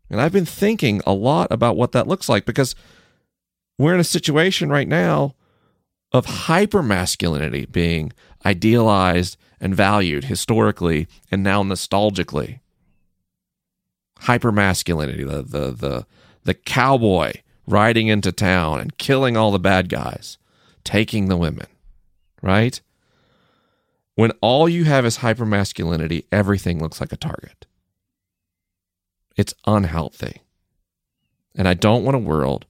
And 0.09 0.19
I've 0.19 0.33
been 0.33 0.45
thinking 0.45 1.01
a 1.07 1.13
lot 1.13 1.47
about 1.49 1.77
what 1.77 1.93
that 1.93 2.07
looks 2.07 2.27
like 2.27 2.45
because 2.45 2.75
we're 3.77 3.93
in 3.93 4.01
a 4.01 4.03
situation 4.03 4.69
right 4.69 4.89
now 4.89 5.35
of 6.11 6.25
hyper 6.25 6.83
masculinity 6.83 7.65
being 7.65 8.11
idealized 8.45 9.37
and 9.61 9.73
valued 9.73 10.25
historically 10.25 11.07
and 11.31 11.41
now 11.41 11.63
nostalgically. 11.63 12.59
Hypermasculinity, 14.23 15.25
the 15.25 15.41
the 15.41 15.71
the 15.71 16.05
the 16.43 16.53
cowboy 16.53 17.31
riding 17.65 18.07
into 18.07 18.33
town 18.33 18.81
and 18.81 18.97
killing 18.97 19.37
all 19.37 19.51
the 19.51 19.59
bad 19.59 19.87
guys, 19.87 20.37
taking 20.83 21.27
the 21.27 21.37
women, 21.37 21.67
right? 22.41 22.79
When 24.15 24.31
all 24.41 24.67
you 24.67 24.83
have 24.85 25.05
is 25.05 25.19
hypermasculinity, 25.19 26.25
everything 26.31 26.79
looks 26.81 26.99
like 26.99 27.11
a 27.11 27.17
target. 27.17 27.65
It's 29.37 29.53
unhealthy. 29.65 30.41
And 31.55 31.67
I 31.67 31.73
don't 31.73 32.03
want 32.03 32.15
a 32.15 32.19
world 32.19 32.65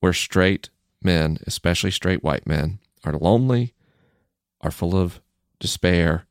where 0.00 0.12
straight 0.12 0.70
men, 1.02 1.38
especially 1.46 1.90
straight 1.90 2.24
white 2.24 2.46
men, 2.46 2.78
are 3.04 3.12
lonely, 3.12 3.74
are 4.60 4.70
full 4.70 4.96
of 4.96 5.20
despair, 5.58 6.26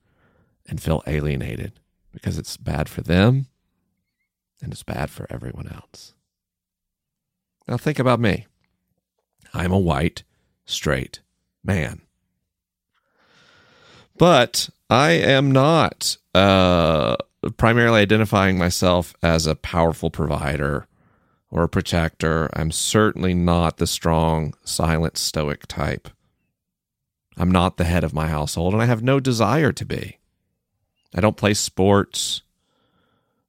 and 0.67 0.81
feel 0.81 1.03
alienated 1.07 1.79
because 2.11 2.37
it's 2.37 2.57
bad 2.57 2.87
for 2.87 3.01
them 3.01 3.47
and 4.61 4.71
it's 4.71 4.83
bad 4.83 5.09
for 5.09 5.25
everyone 5.29 5.67
else. 5.67 6.13
Now, 7.67 7.77
think 7.77 7.99
about 7.99 8.19
me. 8.19 8.45
I'm 9.53 9.71
a 9.71 9.79
white, 9.79 10.23
straight 10.65 11.21
man. 11.63 12.01
But 14.17 14.69
I 14.89 15.11
am 15.11 15.51
not 15.51 16.17
uh, 16.35 17.15
primarily 17.57 18.01
identifying 18.01 18.57
myself 18.57 19.13
as 19.23 19.47
a 19.47 19.55
powerful 19.55 20.09
provider 20.09 20.87
or 21.51 21.63
a 21.63 21.69
protector. 21.69 22.49
I'm 22.53 22.71
certainly 22.71 23.33
not 23.33 23.77
the 23.77 23.87
strong, 23.87 24.53
silent, 24.63 25.17
stoic 25.17 25.67
type. 25.67 26.09
I'm 27.37 27.51
not 27.51 27.77
the 27.77 27.85
head 27.85 28.03
of 28.03 28.13
my 28.13 28.27
household, 28.27 28.73
and 28.73 28.83
I 28.83 28.85
have 28.85 29.01
no 29.01 29.19
desire 29.19 29.71
to 29.71 29.85
be. 29.85 30.17
I 31.15 31.21
don't 31.21 31.37
play 31.37 31.53
sports. 31.53 32.41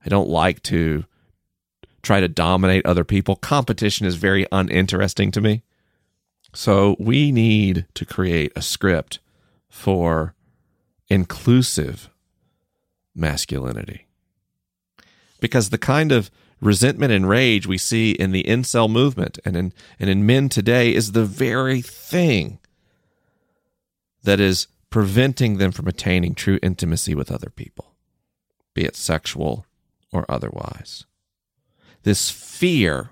I 0.04 0.08
don't 0.08 0.28
like 0.28 0.62
to 0.64 1.04
try 2.02 2.20
to 2.20 2.28
dominate 2.28 2.86
other 2.86 3.04
people. 3.04 3.36
Competition 3.36 4.06
is 4.06 4.14
very 4.14 4.46
uninteresting 4.52 5.30
to 5.32 5.40
me. 5.40 5.62
So 6.52 6.96
we 6.98 7.30
need 7.30 7.86
to 7.94 8.04
create 8.04 8.52
a 8.56 8.62
script 8.62 9.20
for 9.68 10.34
inclusive 11.08 12.10
masculinity. 13.14 14.06
Because 15.40 15.70
the 15.70 15.78
kind 15.78 16.12
of 16.12 16.30
resentment 16.60 17.12
and 17.12 17.28
rage 17.28 17.66
we 17.66 17.78
see 17.78 18.12
in 18.12 18.32
the 18.32 18.44
incel 18.44 18.90
movement 18.90 19.38
and 19.44 19.56
in, 19.56 19.72
and 19.98 20.10
in 20.10 20.26
men 20.26 20.48
today 20.48 20.94
is 20.94 21.12
the 21.12 21.24
very 21.24 21.80
thing 21.80 22.58
that 24.22 24.40
is 24.40 24.66
preventing 24.90 25.56
them 25.56 25.72
from 25.72 25.86
attaining 25.86 26.34
true 26.34 26.58
intimacy 26.62 27.14
with 27.14 27.30
other 27.30 27.50
people, 27.50 27.94
be 28.74 28.84
it 28.84 28.96
sexual 28.96 29.64
or 30.12 30.26
otherwise. 30.28 31.06
This 32.02 32.30
fear 32.30 33.10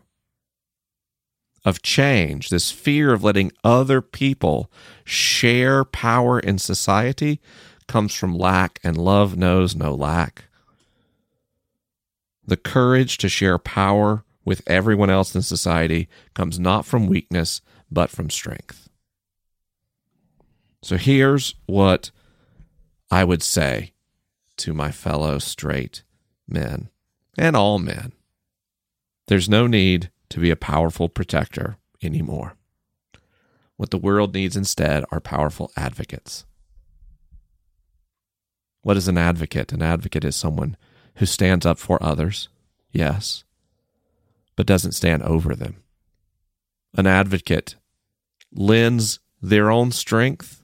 of 1.69 1.83
change, 1.83 2.49
this 2.49 2.71
fear 2.71 3.13
of 3.13 3.23
letting 3.23 3.53
other 3.63 4.01
people 4.01 4.71
share 5.05 5.85
power 5.85 6.41
in 6.41 6.59
society, 6.59 7.41
comes 7.87 8.15
from 8.15 8.37
lack, 8.37 8.81
and 8.83 8.97
love 8.97 9.37
knows 9.37 9.77
no 9.77 9.95
lack. 9.95 10.47
The 12.47 12.57
courage 12.57 13.19
to 13.19 13.29
share 13.29 13.59
power 13.59 14.25
with 14.45 14.63
everyone 14.67 15.11
else 15.11 15.35
in 15.35 15.43
society 15.43 16.09
comes 16.35 16.59
not 16.59 16.87
from 16.87 17.07
weakness, 17.07 17.61
but 17.91 18.09
from 18.09 18.31
strength. 18.31 18.89
So 20.83 20.97
here's 20.97 21.55
what 21.67 22.11
I 23.11 23.25
would 23.25 23.43
say 23.43 23.93
to 24.59 24.73
my 24.73 24.91
fellow 24.91 25.39
straight 25.39 26.03
men 26.49 26.89
and 27.37 27.55
all 27.55 27.79
men 27.79 28.13
there's 29.29 29.49
no 29.49 29.67
need 29.67 30.11
to 30.31 30.41
be 30.41 30.51
a 30.51 30.57
powerful 30.57 31.09
protector 31.09 31.77
anymore. 32.03 32.55
What 33.77 33.91
the 33.91 33.99
world 33.99 34.35
needs 34.35 34.57
instead 34.57 35.05
are 35.11 35.21
powerful 35.21 35.71
advocates. 35.77 36.45
What 38.83 38.97
is 38.97 39.09
an 39.09 39.19
advocate? 39.19 39.73
An 39.73 39.83
advocate 39.83 40.25
is 40.25 40.37
someone 40.37 40.77
who 41.17 41.27
stands 41.27 41.67
up 41.67 41.79
for 41.79 42.03
others, 42.03 42.49
yes, 42.91 43.45
but 44.57 44.67
doesn't 44.67 44.93
stand 44.93 45.23
over 45.23 45.55
them. 45.55 45.83
An 46.97 47.07
advocate 47.07 47.77
lends 48.53 49.21
their 49.41 49.71
own 49.71 49.93
strength 49.93 50.63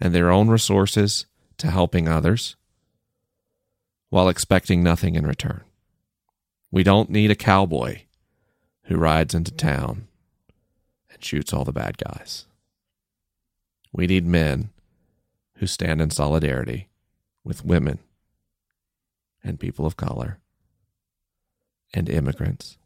and 0.00 0.14
their 0.14 0.30
own 0.30 0.48
resources 0.48 1.26
to 1.58 1.70
helping 1.70 2.08
others 2.08 2.56
while 4.08 4.28
expecting 4.28 4.82
nothing 4.82 5.14
in 5.14 5.26
return. 5.26 5.62
We 6.70 6.82
don't 6.82 7.10
need 7.10 7.30
a 7.30 7.36
cowboy 7.36 8.02
who 8.90 8.96
rides 8.96 9.36
into 9.36 9.52
town 9.52 10.08
and 11.12 11.24
shoots 11.24 11.52
all 11.52 11.64
the 11.64 11.72
bad 11.72 11.96
guys. 11.96 12.46
We 13.92 14.08
need 14.08 14.26
men 14.26 14.70
who 15.58 15.68
stand 15.68 16.02
in 16.02 16.10
solidarity 16.10 16.88
with 17.44 17.64
women 17.64 18.00
and 19.44 19.60
people 19.60 19.86
of 19.86 19.96
color 19.96 20.38
and 21.94 22.08
immigrants 22.08 22.78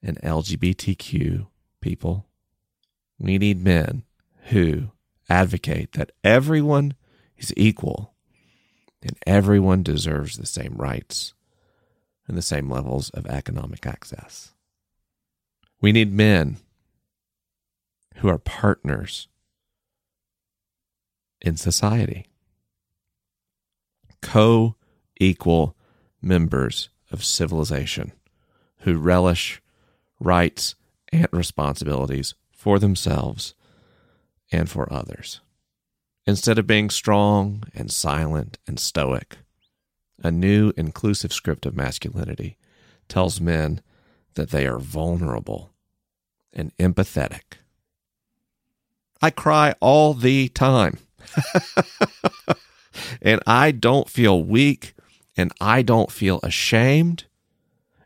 and 0.00 0.16
LGBTQ 0.22 1.48
people. 1.80 2.26
We 3.18 3.36
need 3.36 3.64
men 3.64 4.04
who 4.44 4.92
advocate 5.28 5.94
that 5.94 6.12
everyone 6.22 6.94
is 7.36 7.52
equal 7.56 8.14
and 9.02 9.18
everyone 9.26 9.82
deserves 9.82 10.36
the 10.36 10.46
same 10.46 10.76
rights 10.76 11.34
and 12.28 12.38
the 12.38 12.42
same 12.42 12.70
levels 12.70 13.10
of 13.10 13.26
economic 13.26 13.84
access. 13.84 14.52
We 15.80 15.92
need 15.92 16.12
men 16.12 16.58
who 18.16 18.28
are 18.28 18.38
partners 18.38 19.28
in 21.40 21.56
society, 21.56 22.26
co 24.20 24.74
equal 25.20 25.76
members 26.20 26.88
of 27.10 27.24
civilization 27.24 28.12
who 28.80 28.98
relish 28.98 29.62
rights 30.20 30.74
and 31.12 31.28
responsibilities 31.32 32.34
for 32.50 32.78
themselves 32.78 33.54
and 34.50 34.68
for 34.68 34.92
others. 34.92 35.40
Instead 36.26 36.58
of 36.58 36.66
being 36.66 36.90
strong 36.90 37.62
and 37.74 37.90
silent 37.90 38.58
and 38.66 38.78
stoic, 38.78 39.38
a 40.22 40.30
new 40.30 40.72
inclusive 40.76 41.32
script 41.32 41.64
of 41.64 41.76
masculinity 41.76 42.58
tells 43.08 43.40
men 43.40 43.80
that 44.38 44.50
they 44.50 44.66
are 44.68 44.78
vulnerable 44.78 45.72
and 46.52 46.74
empathetic. 46.78 47.58
I 49.20 49.30
cry 49.30 49.74
all 49.80 50.14
the 50.14 50.48
time. 50.48 50.98
and 53.22 53.42
I 53.46 53.72
don't 53.72 54.08
feel 54.08 54.40
weak 54.42 54.94
and 55.36 55.52
I 55.60 55.82
don't 55.82 56.12
feel 56.12 56.38
ashamed 56.44 57.24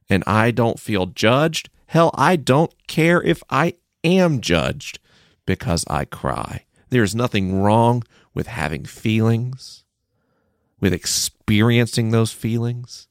and 0.09 0.25
I 0.27 0.51
don't 0.51 0.81
feel 0.81 1.05
judged. 1.05 1.69
Hell, 1.87 2.11
I 2.15 2.37
don't 2.37 2.75
care 2.87 3.23
if 3.23 3.43
I 3.51 3.75
am 4.03 4.41
judged 4.41 5.01
because 5.45 5.85
I 5.89 6.07
cry. 6.07 6.65
There's 6.89 7.15
nothing 7.15 7.61
wrong 7.61 8.05
with 8.33 8.47
having 8.47 8.87
feelings, 8.87 9.85
with 10.81 10.95
experiencing 10.95 12.11
those 12.11 12.33
feelings. 12.33 13.07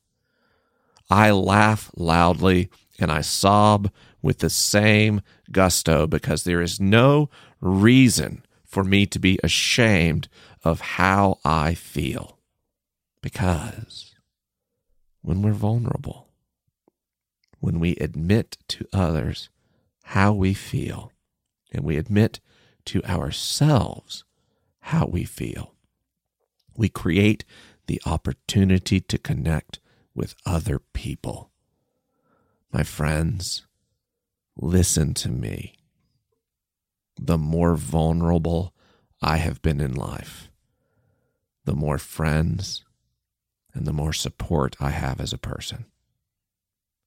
I 1.07 1.29
laugh 1.29 1.91
loudly 1.95 2.71
and 3.01 3.11
I 3.11 3.21
sob 3.21 3.91
with 4.21 4.39
the 4.39 4.49
same 4.49 5.21
gusto 5.51 6.07
because 6.07 6.43
there 6.43 6.61
is 6.61 6.79
no 6.79 7.29
reason 7.59 8.43
for 8.63 8.83
me 8.83 9.05
to 9.07 9.19
be 9.19 9.39
ashamed 9.43 10.29
of 10.63 10.81
how 10.81 11.39
I 11.43 11.73
feel. 11.73 12.37
Because 13.21 14.15
when 15.21 15.41
we're 15.41 15.51
vulnerable, 15.51 16.27
when 17.59 17.79
we 17.79 17.95
admit 17.97 18.57
to 18.69 18.87
others 18.91 19.49
how 20.03 20.33
we 20.33 20.53
feel, 20.53 21.11
and 21.71 21.83
we 21.83 21.97
admit 21.97 22.39
to 22.85 23.03
ourselves 23.03 24.23
how 24.81 25.05
we 25.05 25.23
feel, 25.23 25.75
we 26.75 26.89
create 26.89 27.45
the 27.87 28.01
opportunity 28.05 28.99
to 28.99 29.17
connect 29.17 29.79
with 30.15 30.35
other 30.45 30.79
people. 30.79 31.50
My 32.71 32.83
friends, 32.83 33.63
listen 34.55 35.13
to 35.15 35.29
me. 35.29 35.75
The 37.19 37.37
more 37.37 37.75
vulnerable 37.75 38.73
I 39.21 39.37
have 39.37 39.61
been 39.61 39.81
in 39.81 39.93
life, 39.93 40.49
the 41.65 41.75
more 41.75 41.97
friends 41.97 42.83
and 43.73 43.85
the 43.85 43.93
more 43.93 44.13
support 44.13 44.75
I 44.79 44.91
have 44.91 45.19
as 45.19 45.33
a 45.33 45.37
person. 45.37 45.85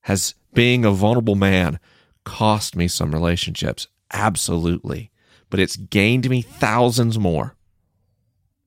Has 0.02 0.34
being 0.52 0.84
a 0.84 0.90
vulnerable 0.90 1.34
man 1.34 1.78
cost 2.24 2.76
me 2.76 2.88
some 2.88 3.12
relationships? 3.12 3.86
Absolutely. 4.12 5.10
But 5.50 5.60
it's 5.60 5.76
gained 5.76 6.28
me 6.28 6.42
thousands 6.42 7.18
more. 7.18 7.56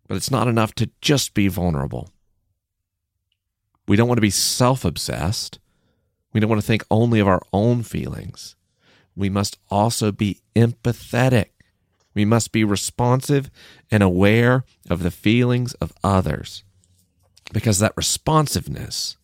But 0.07 0.17
it's 0.17 0.31
not 0.31 0.47
enough 0.47 0.73
to 0.75 0.89
just 1.01 1.33
be 1.33 1.47
vulnerable. 1.47 2.09
We 3.87 3.95
don't 3.95 4.07
want 4.07 4.17
to 4.17 4.21
be 4.21 4.29
self 4.29 4.83
obsessed. 4.83 5.59
We 6.37 6.41
don't 6.41 6.51
want 6.51 6.61
to 6.61 6.67
think 6.67 6.85
only 6.91 7.19
of 7.19 7.27
our 7.27 7.41
own 7.51 7.81
feelings. 7.81 8.55
We 9.15 9.27
must 9.27 9.57
also 9.71 10.11
be 10.11 10.39
empathetic. 10.55 11.47
We 12.13 12.25
must 12.25 12.51
be 12.51 12.63
responsive 12.63 13.49
and 13.89 14.03
aware 14.03 14.63
of 14.87 15.01
the 15.01 15.09
feelings 15.09 15.73
of 15.81 15.93
others 16.03 16.63
because 17.51 17.79
that 17.79 17.97
responsiveness 17.97 19.17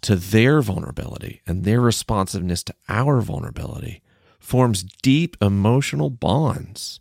to 0.00 0.16
their 0.16 0.62
vulnerability 0.62 1.42
and 1.46 1.64
their 1.64 1.82
responsiveness 1.82 2.62
to 2.62 2.74
our 2.88 3.20
vulnerability 3.20 4.00
forms 4.38 4.82
deep 4.82 5.36
emotional 5.42 6.08
bonds. 6.08 7.00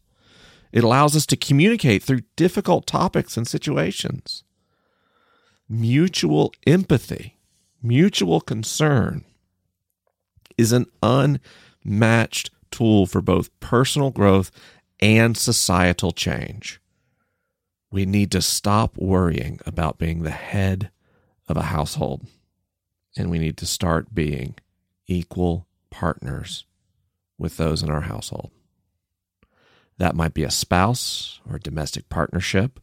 It 0.74 0.84
allows 0.84 1.16
us 1.16 1.26
to 1.28 1.38
communicate 1.38 2.04
through 2.04 2.24
difficult 2.36 2.86
topics 2.86 3.38
and 3.38 3.48
situations. 3.48 4.44
Mutual 5.70 6.52
empathy, 6.68 7.38
mutual 7.84 8.42
concern 8.42 9.26
is 10.58 10.72
an 10.72 10.86
unmatched 11.02 12.52
tool 12.72 13.06
for 13.06 13.22
both 13.22 13.60
personal 13.60 14.10
growth 14.10 14.52
and 15.00 15.38
societal 15.38 16.12
change. 16.12 16.80
We 17.92 18.06
need 18.06 18.32
to 18.32 18.42
stop 18.42 18.98
worrying 18.98 19.60
about 19.66 19.98
being 20.00 20.24
the 20.24 20.32
head 20.32 20.90
of 21.48 21.58
a 21.58 21.64
household 21.64 22.26
and 23.16 23.30
we 23.30 23.40
need 23.40 23.58
to 23.58 23.66
start 23.66 24.16
being 24.16 24.56
equal 25.08 25.68
partners 25.90 26.66
with 27.38 27.58
those 27.58 27.84
in 27.84 27.90
our 27.90 28.02
household. 28.02 28.52
That 29.98 30.16
might 30.16 30.34
be 30.34 30.44
a 30.44 30.52
spouse 30.52 31.40
or 31.48 31.58
a 31.58 31.62
domestic 31.62 32.10
partnership. 32.10 32.80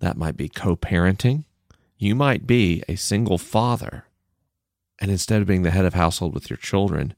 That 0.00 0.16
might 0.16 0.36
be 0.36 0.48
co 0.48 0.76
parenting. 0.76 1.44
You 2.00 2.14
might 2.14 2.46
be 2.46 2.82
a 2.88 2.96
single 2.96 3.36
father. 3.36 4.06
And 5.00 5.10
instead 5.10 5.42
of 5.42 5.46
being 5.46 5.64
the 5.64 5.70
head 5.70 5.84
of 5.84 5.92
household 5.92 6.32
with 6.32 6.48
your 6.48 6.56
children, 6.56 7.12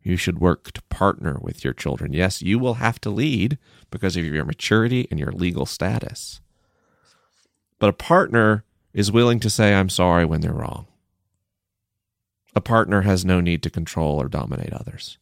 you 0.00 0.16
should 0.16 0.38
work 0.38 0.70
to 0.72 0.82
partner 0.82 1.38
with 1.42 1.64
your 1.64 1.72
children. 1.72 2.12
Yes, 2.12 2.40
you 2.40 2.56
will 2.60 2.74
have 2.74 3.00
to 3.00 3.10
lead 3.10 3.58
because 3.90 4.16
of 4.16 4.24
your 4.24 4.44
maturity 4.44 5.08
and 5.10 5.18
your 5.18 5.32
legal 5.32 5.66
status. 5.66 6.40
But 7.80 7.88
a 7.88 7.92
partner 7.92 8.62
is 8.94 9.10
willing 9.10 9.40
to 9.40 9.50
say, 9.50 9.74
I'm 9.74 9.88
sorry 9.88 10.24
when 10.24 10.40
they're 10.40 10.52
wrong. 10.52 10.86
A 12.54 12.60
partner 12.60 13.00
has 13.00 13.24
no 13.24 13.40
need 13.40 13.64
to 13.64 13.70
control 13.70 14.22
or 14.22 14.28
dominate 14.28 14.72
others. 14.72 15.18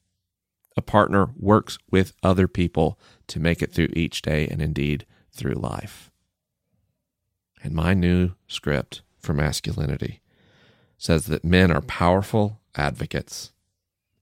A 0.77 0.83
partner 0.83 1.31
works 1.39 1.79
with 1.91 2.13
other 2.23 2.47
people 2.47 2.99
to 3.29 3.41
make 3.41 3.63
it 3.63 3.73
through 3.73 3.89
each 3.95 4.21
day 4.21 4.47
and 4.47 4.61
indeed 4.61 5.07
through 5.33 5.55
life. 5.55 6.11
And 7.63 7.73
my 7.73 7.95
new 7.95 8.33
script 8.47 9.01
for 9.27 9.35
masculinity 9.35 10.23
says 10.97 11.27
that 11.27 11.45
men 11.45 11.71
are 11.71 11.83
powerful 11.83 12.61
advocates 12.75 13.53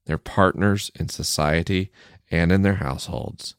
They're 0.06 0.18
partners 0.18 0.90
in 0.94 1.08
society 1.08 1.90
and 2.30 2.52
in 2.52 2.62
their 2.62 2.76
households. 2.76 3.54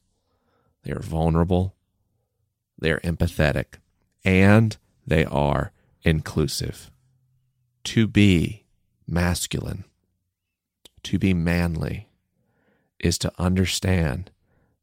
They 0.83 0.91
are 0.91 1.01
vulnerable, 1.01 1.75
they 2.77 2.91
are 2.91 2.99
empathetic, 2.99 3.75
and 4.23 4.77
they 5.07 5.25
are 5.25 5.71
inclusive. 6.03 6.91
To 7.85 8.07
be 8.07 8.65
masculine, 9.07 9.85
to 11.03 11.17
be 11.17 11.33
manly, 11.33 12.09
is 12.99 13.17
to 13.19 13.31
understand 13.37 14.31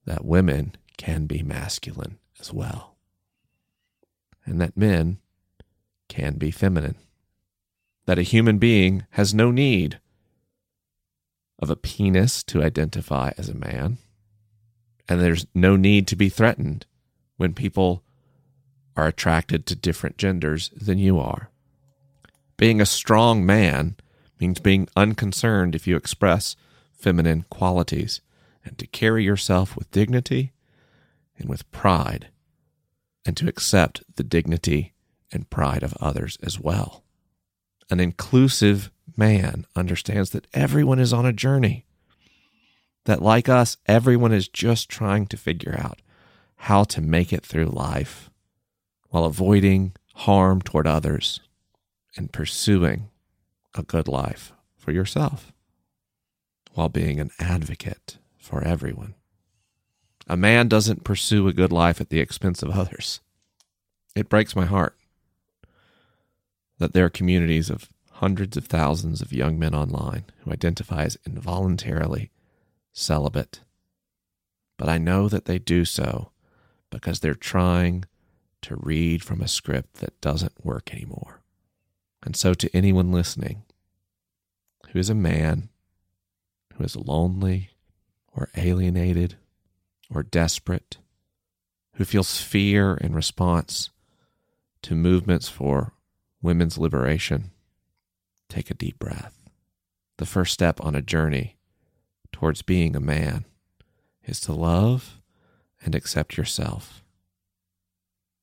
that 0.05 0.25
women 0.25 0.75
can 0.97 1.27
be 1.27 1.43
masculine 1.43 2.19
as 2.41 2.53
well, 2.53 2.97
and 4.45 4.61
that 4.61 4.77
men 4.77 5.19
can 6.13 6.35
be 6.35 6.51
feminine, 6.51 6.97
that 8.05 8.19
a 8.19 8.23
human 8.23 8.59
being 8.59 9.07
has 9.13 9.33
no 9.33 9.51
need 9.51 9.99
of 11.59 11.71
a 11.71 11.77
penis 11.77 12.43
to 12.43 12.63
identify 12.63 13.33
as 13.39 13.49
a 13.49 13.55
man, 13.55 13.97
and 15.09 15.23
there's 15.23 15.47
no 15.55 15.75
need 15.75 16.07
to 16.07 16.15
be 16.15 16.29
threatened 16.29 16.85
when 17.39 17.55
people 17.55 18.03
are 18.95 19.07
attracted 19.07 19.65
to 19.65 19.75
different 19.75 20.19
genders 20.19 20.69
than 20.77 20.99
you 20.99 21.19
are. 21.19 21.49
Being 22.59 22.79
a 22.79 22.87
strong 22.87 23.47
man 23.47 23.97
means 24.39 24.61
being 24.61 24.89
unconcerned 24.95 25.75
if 25.75 25.87
you 25.87 25.97
express 25.97 26.57
feminine 26.93 27.47
qualities 27.49 28.21
and 28.67 28.77
to 28.77 28.87
carry 28.87 29.25
yourself 29.25 29.77
with 29.77 29.91
dignity 29.91 30.53
and 31.39 31.49
with 31.49 31.71
pride 31.73 32.29
and 33.25 33.35
to 33.39 33.49
accept 33.49 34.03
the 34.17 34.23
dignity 34.23 34.93
and 35.33 35.51
pride 35.51 35.83
of 35.83 35.97
others 36.01 36.39
as 36.43 36.61
well. 36.61 37.03
An 37.91 38.01
inclusive 38.01 38.91
man 39.17 39.67
understands 39.75 40.31
that 40.31 40.47
everyone 40.55 40.99
is 40.99 41.13
on 41.13 41.27
a 41.27 41.33
journey, 41.33 41.85
that 43.05 43.23
like 43.23 43.49
us, 43.49 43.77
everyone 43.87 44.33
is 44.33 44.49
just 44.49 44.89
trying 44.89 45.27
to 45.27 45.37
figure 45.37 45.77
out 45.79 46.01
how 46.57 46.85
to 46.85 47.01
make 47.01 47.33
it 47.33 47.45
through 47.45 47.67
life 47.67 48.31
while 49.09 49.25
avoiding 49.25 49.93
harm 50.15 50.63
toward 50.63 50.87
others 50.87 51.41
and 52.17 52.33
pursuing 52.33 53.11
a 53.75 53.83
good 53.83 54.07
life 54.07 54.53
for 54.77 54.93
yourself 54.93 55.53
while 56.75 56.89
being 56.89 57.21
an 57.21 57.31
advocate 57.39 58.19
for 58.39 58.63
everyone. 58.63 59.15
A 60.29 60.37
man 60.37 60.69
doesn't 60.69 61.05
pursue 61.05 61.49
a 61.49 61.53
good 61.53 61.73
life 61.73 62.01
at 62.01 62.11
the 62.11 62.21
expense 62.21 62.63
of 62.63 62.71
others. 62.71 63.21
It 64.15 64.29
breaks 64.29 64.55
my 64.55 64.67
heart 64.67 64.97
that 66.83 66.95
there 66.95 67.05
are 67.05 67.11
communities 67.11 67.71
of 67.71 67.89
hundreds 68.11 68.57
of 68.57 68.67
thousands 68.67 69.23
of 69.23 69.33
young 69.33 69.57
men 69.57 69.73
online 69.73 70.25
who 70.39 70.51
identify 70.51 71.05
as 71.05 71.17
involuntarily 71.25 72.33
celibate. 72.93 73.61
But 74.77 74.89
I 74.89 74.99
know 74.99 75.29
that 75.29 75.45
they 75.45 75.61
do 75.61 75.85
so 75.85 76.33
because 76.91 77.21
they're 77.21 77.35
trying 77.35 78.05
to 78.63 78.75
read 78.75 79.23
from 79.23 79.41
a 79.41 79.47
script 79.47 80.01
that 80.01 80.21
doesn't 80.21 80.65
work 80.65 80.93
anymore. 80.93 81.41
And 82.25 82.35
so, 82.35 82.53
to 82.53 82.77
anyone 82.77 83.13
listening 83.13 83.63
who 84.91 84.99
is 84.99 85.09
a 85.09 85.15
man 85.15 85.69
who 86.75 86.83
is 86.83 86.97
lonely 86.97 87.71
or 88.35 88.49
alienated 88.57 89.37
or 90.13 90.25
desperate, 90.25 90.97
who 91.95 92.05
feels 92.05 92.41
fear 92.41 92.97
in 92.97 93.15
response 93.15 93.91
to 94.83 94.97
movements 94.97 95.49
for 95.49 95.93
women's 96.43 96.77
liberation, 96.77 97.53
take 98.49 98.71
a 98.71 98.75
deep 98.75 98.99
breath. 98.99 99.49
The 100.19 100.27
first 100.27 100.53
step 100.53 100.81
on 100.85 100.95
a 100.95 101.03
journey 101.03 101.57
towards 102.33 102.63
being 102.63 102.95
a 102.95 103.01
man 103.01 103.45
is 104.25 104.41
to 104.41 104.53
love 104.53 105.21
and 105.85 105.95
accept 105.95 106.37
yourself. 106.37 107.03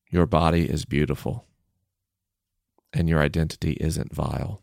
Your 0.10 0.26
body 0.26 0.70
is 0.70 0.86
beautiful, 0.86 1.46
and 2.92 3.08
your 3.08 3.20
identity 3.20 3.74
isn't 3.80 4.16
vile. 4.16 4.62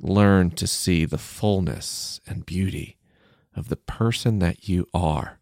Learn 0.00 0.50
to 0.52 0.66
see 0.66 1.04
the 1.04 1.18
fullness 1.18 2.20
and 2.26 2.44
beauty 2.44 2.98
of 3.56 3.68
the 3.68 3.76
person 3.76 4.40
that 4.40 4.68
you 4.68 4.88
are, 4.92 5.38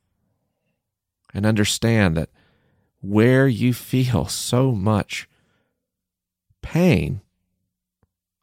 and 1.35 1.45
understand 1.45 2.17
that 2.17 2.31
where 3.01 3.49
you 3.49 3.73
feel 3.75 4.27
so 4.27 4.73
much 4.73 5.29
pain, 6.63 7.21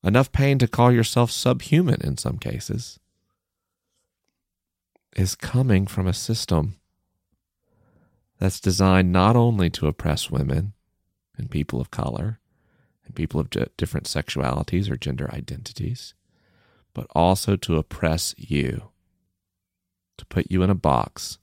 enough 0.03 0.31
pain 0.31 0.59
to 0.59 0.67
call 0.67 0.91
yourself 0.91 1.31
subhuman 1.31 2.01
in 2.01 2.17
some 2.17 2.37
cases, 2.37 2.99
is 5.15 5.35
coming 5.35 5.87
from 5.87 6.07
a 6.07 6.13
system 6.13 6.75
that's 8.39 8.59
designed 8.59 9.11
not 9.11 9.35
only 9.35 9.69
to 9.69 9.87
oppress 9.87 10.29
women 10.29 10.73
and 11.37 11.51
people 11.51 11.81
of 11.81 11.91
color 11.91 12.39
and 13.05 13.15
people 13.15 13.39
of 13.39 13.49
different 13.49 14.05
sexualities 14.05 14.89
or 14.89 14.95
gender 14.95 15.29
identities, 15.33 16.13
but 16.93 17.07
also 17.15 17.55
to 17.55 17.77
oppress 17.77 18.33
you, 18.37 18.89
to 20.17 20.25
put 20.25 20.49
you 20.49 20.63
in 20.63 20.69
a 20.69 20.75
box, 20.75 21.37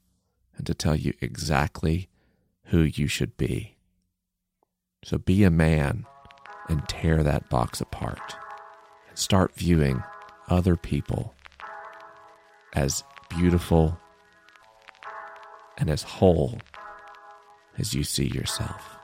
and 0.55 0.65
to 0.65 0.73
tell 0.73 0.95
you 0.95 1.13
exactly 1.21 2.09
who 2.65 2.81
you 2.81 3.07
should 3.07 3.37
be. 3.37 3.75
So 5.03 5.17
be 5.17 5.43
a 5.43 5.51
man 5.51 6.05
and 6.67 6.87
tear 6.87 7.23
that 7.23 7.49
box 7.49 7.81
apart 7.81 8.35
and 9.09 9.17
start 9.17 9.53
viewing 9.55 10.03
other 10.49 10.75
people 10.75 11.33
as 12.73 13.03
beautiful 13.29 13.97
and 15.77 15.89
as 15.89 16.03
whole 16.03 16.59
as 17.77 17.93
you 17.93 18.03
see 18.03 18.27
yourself. 18.27 18.96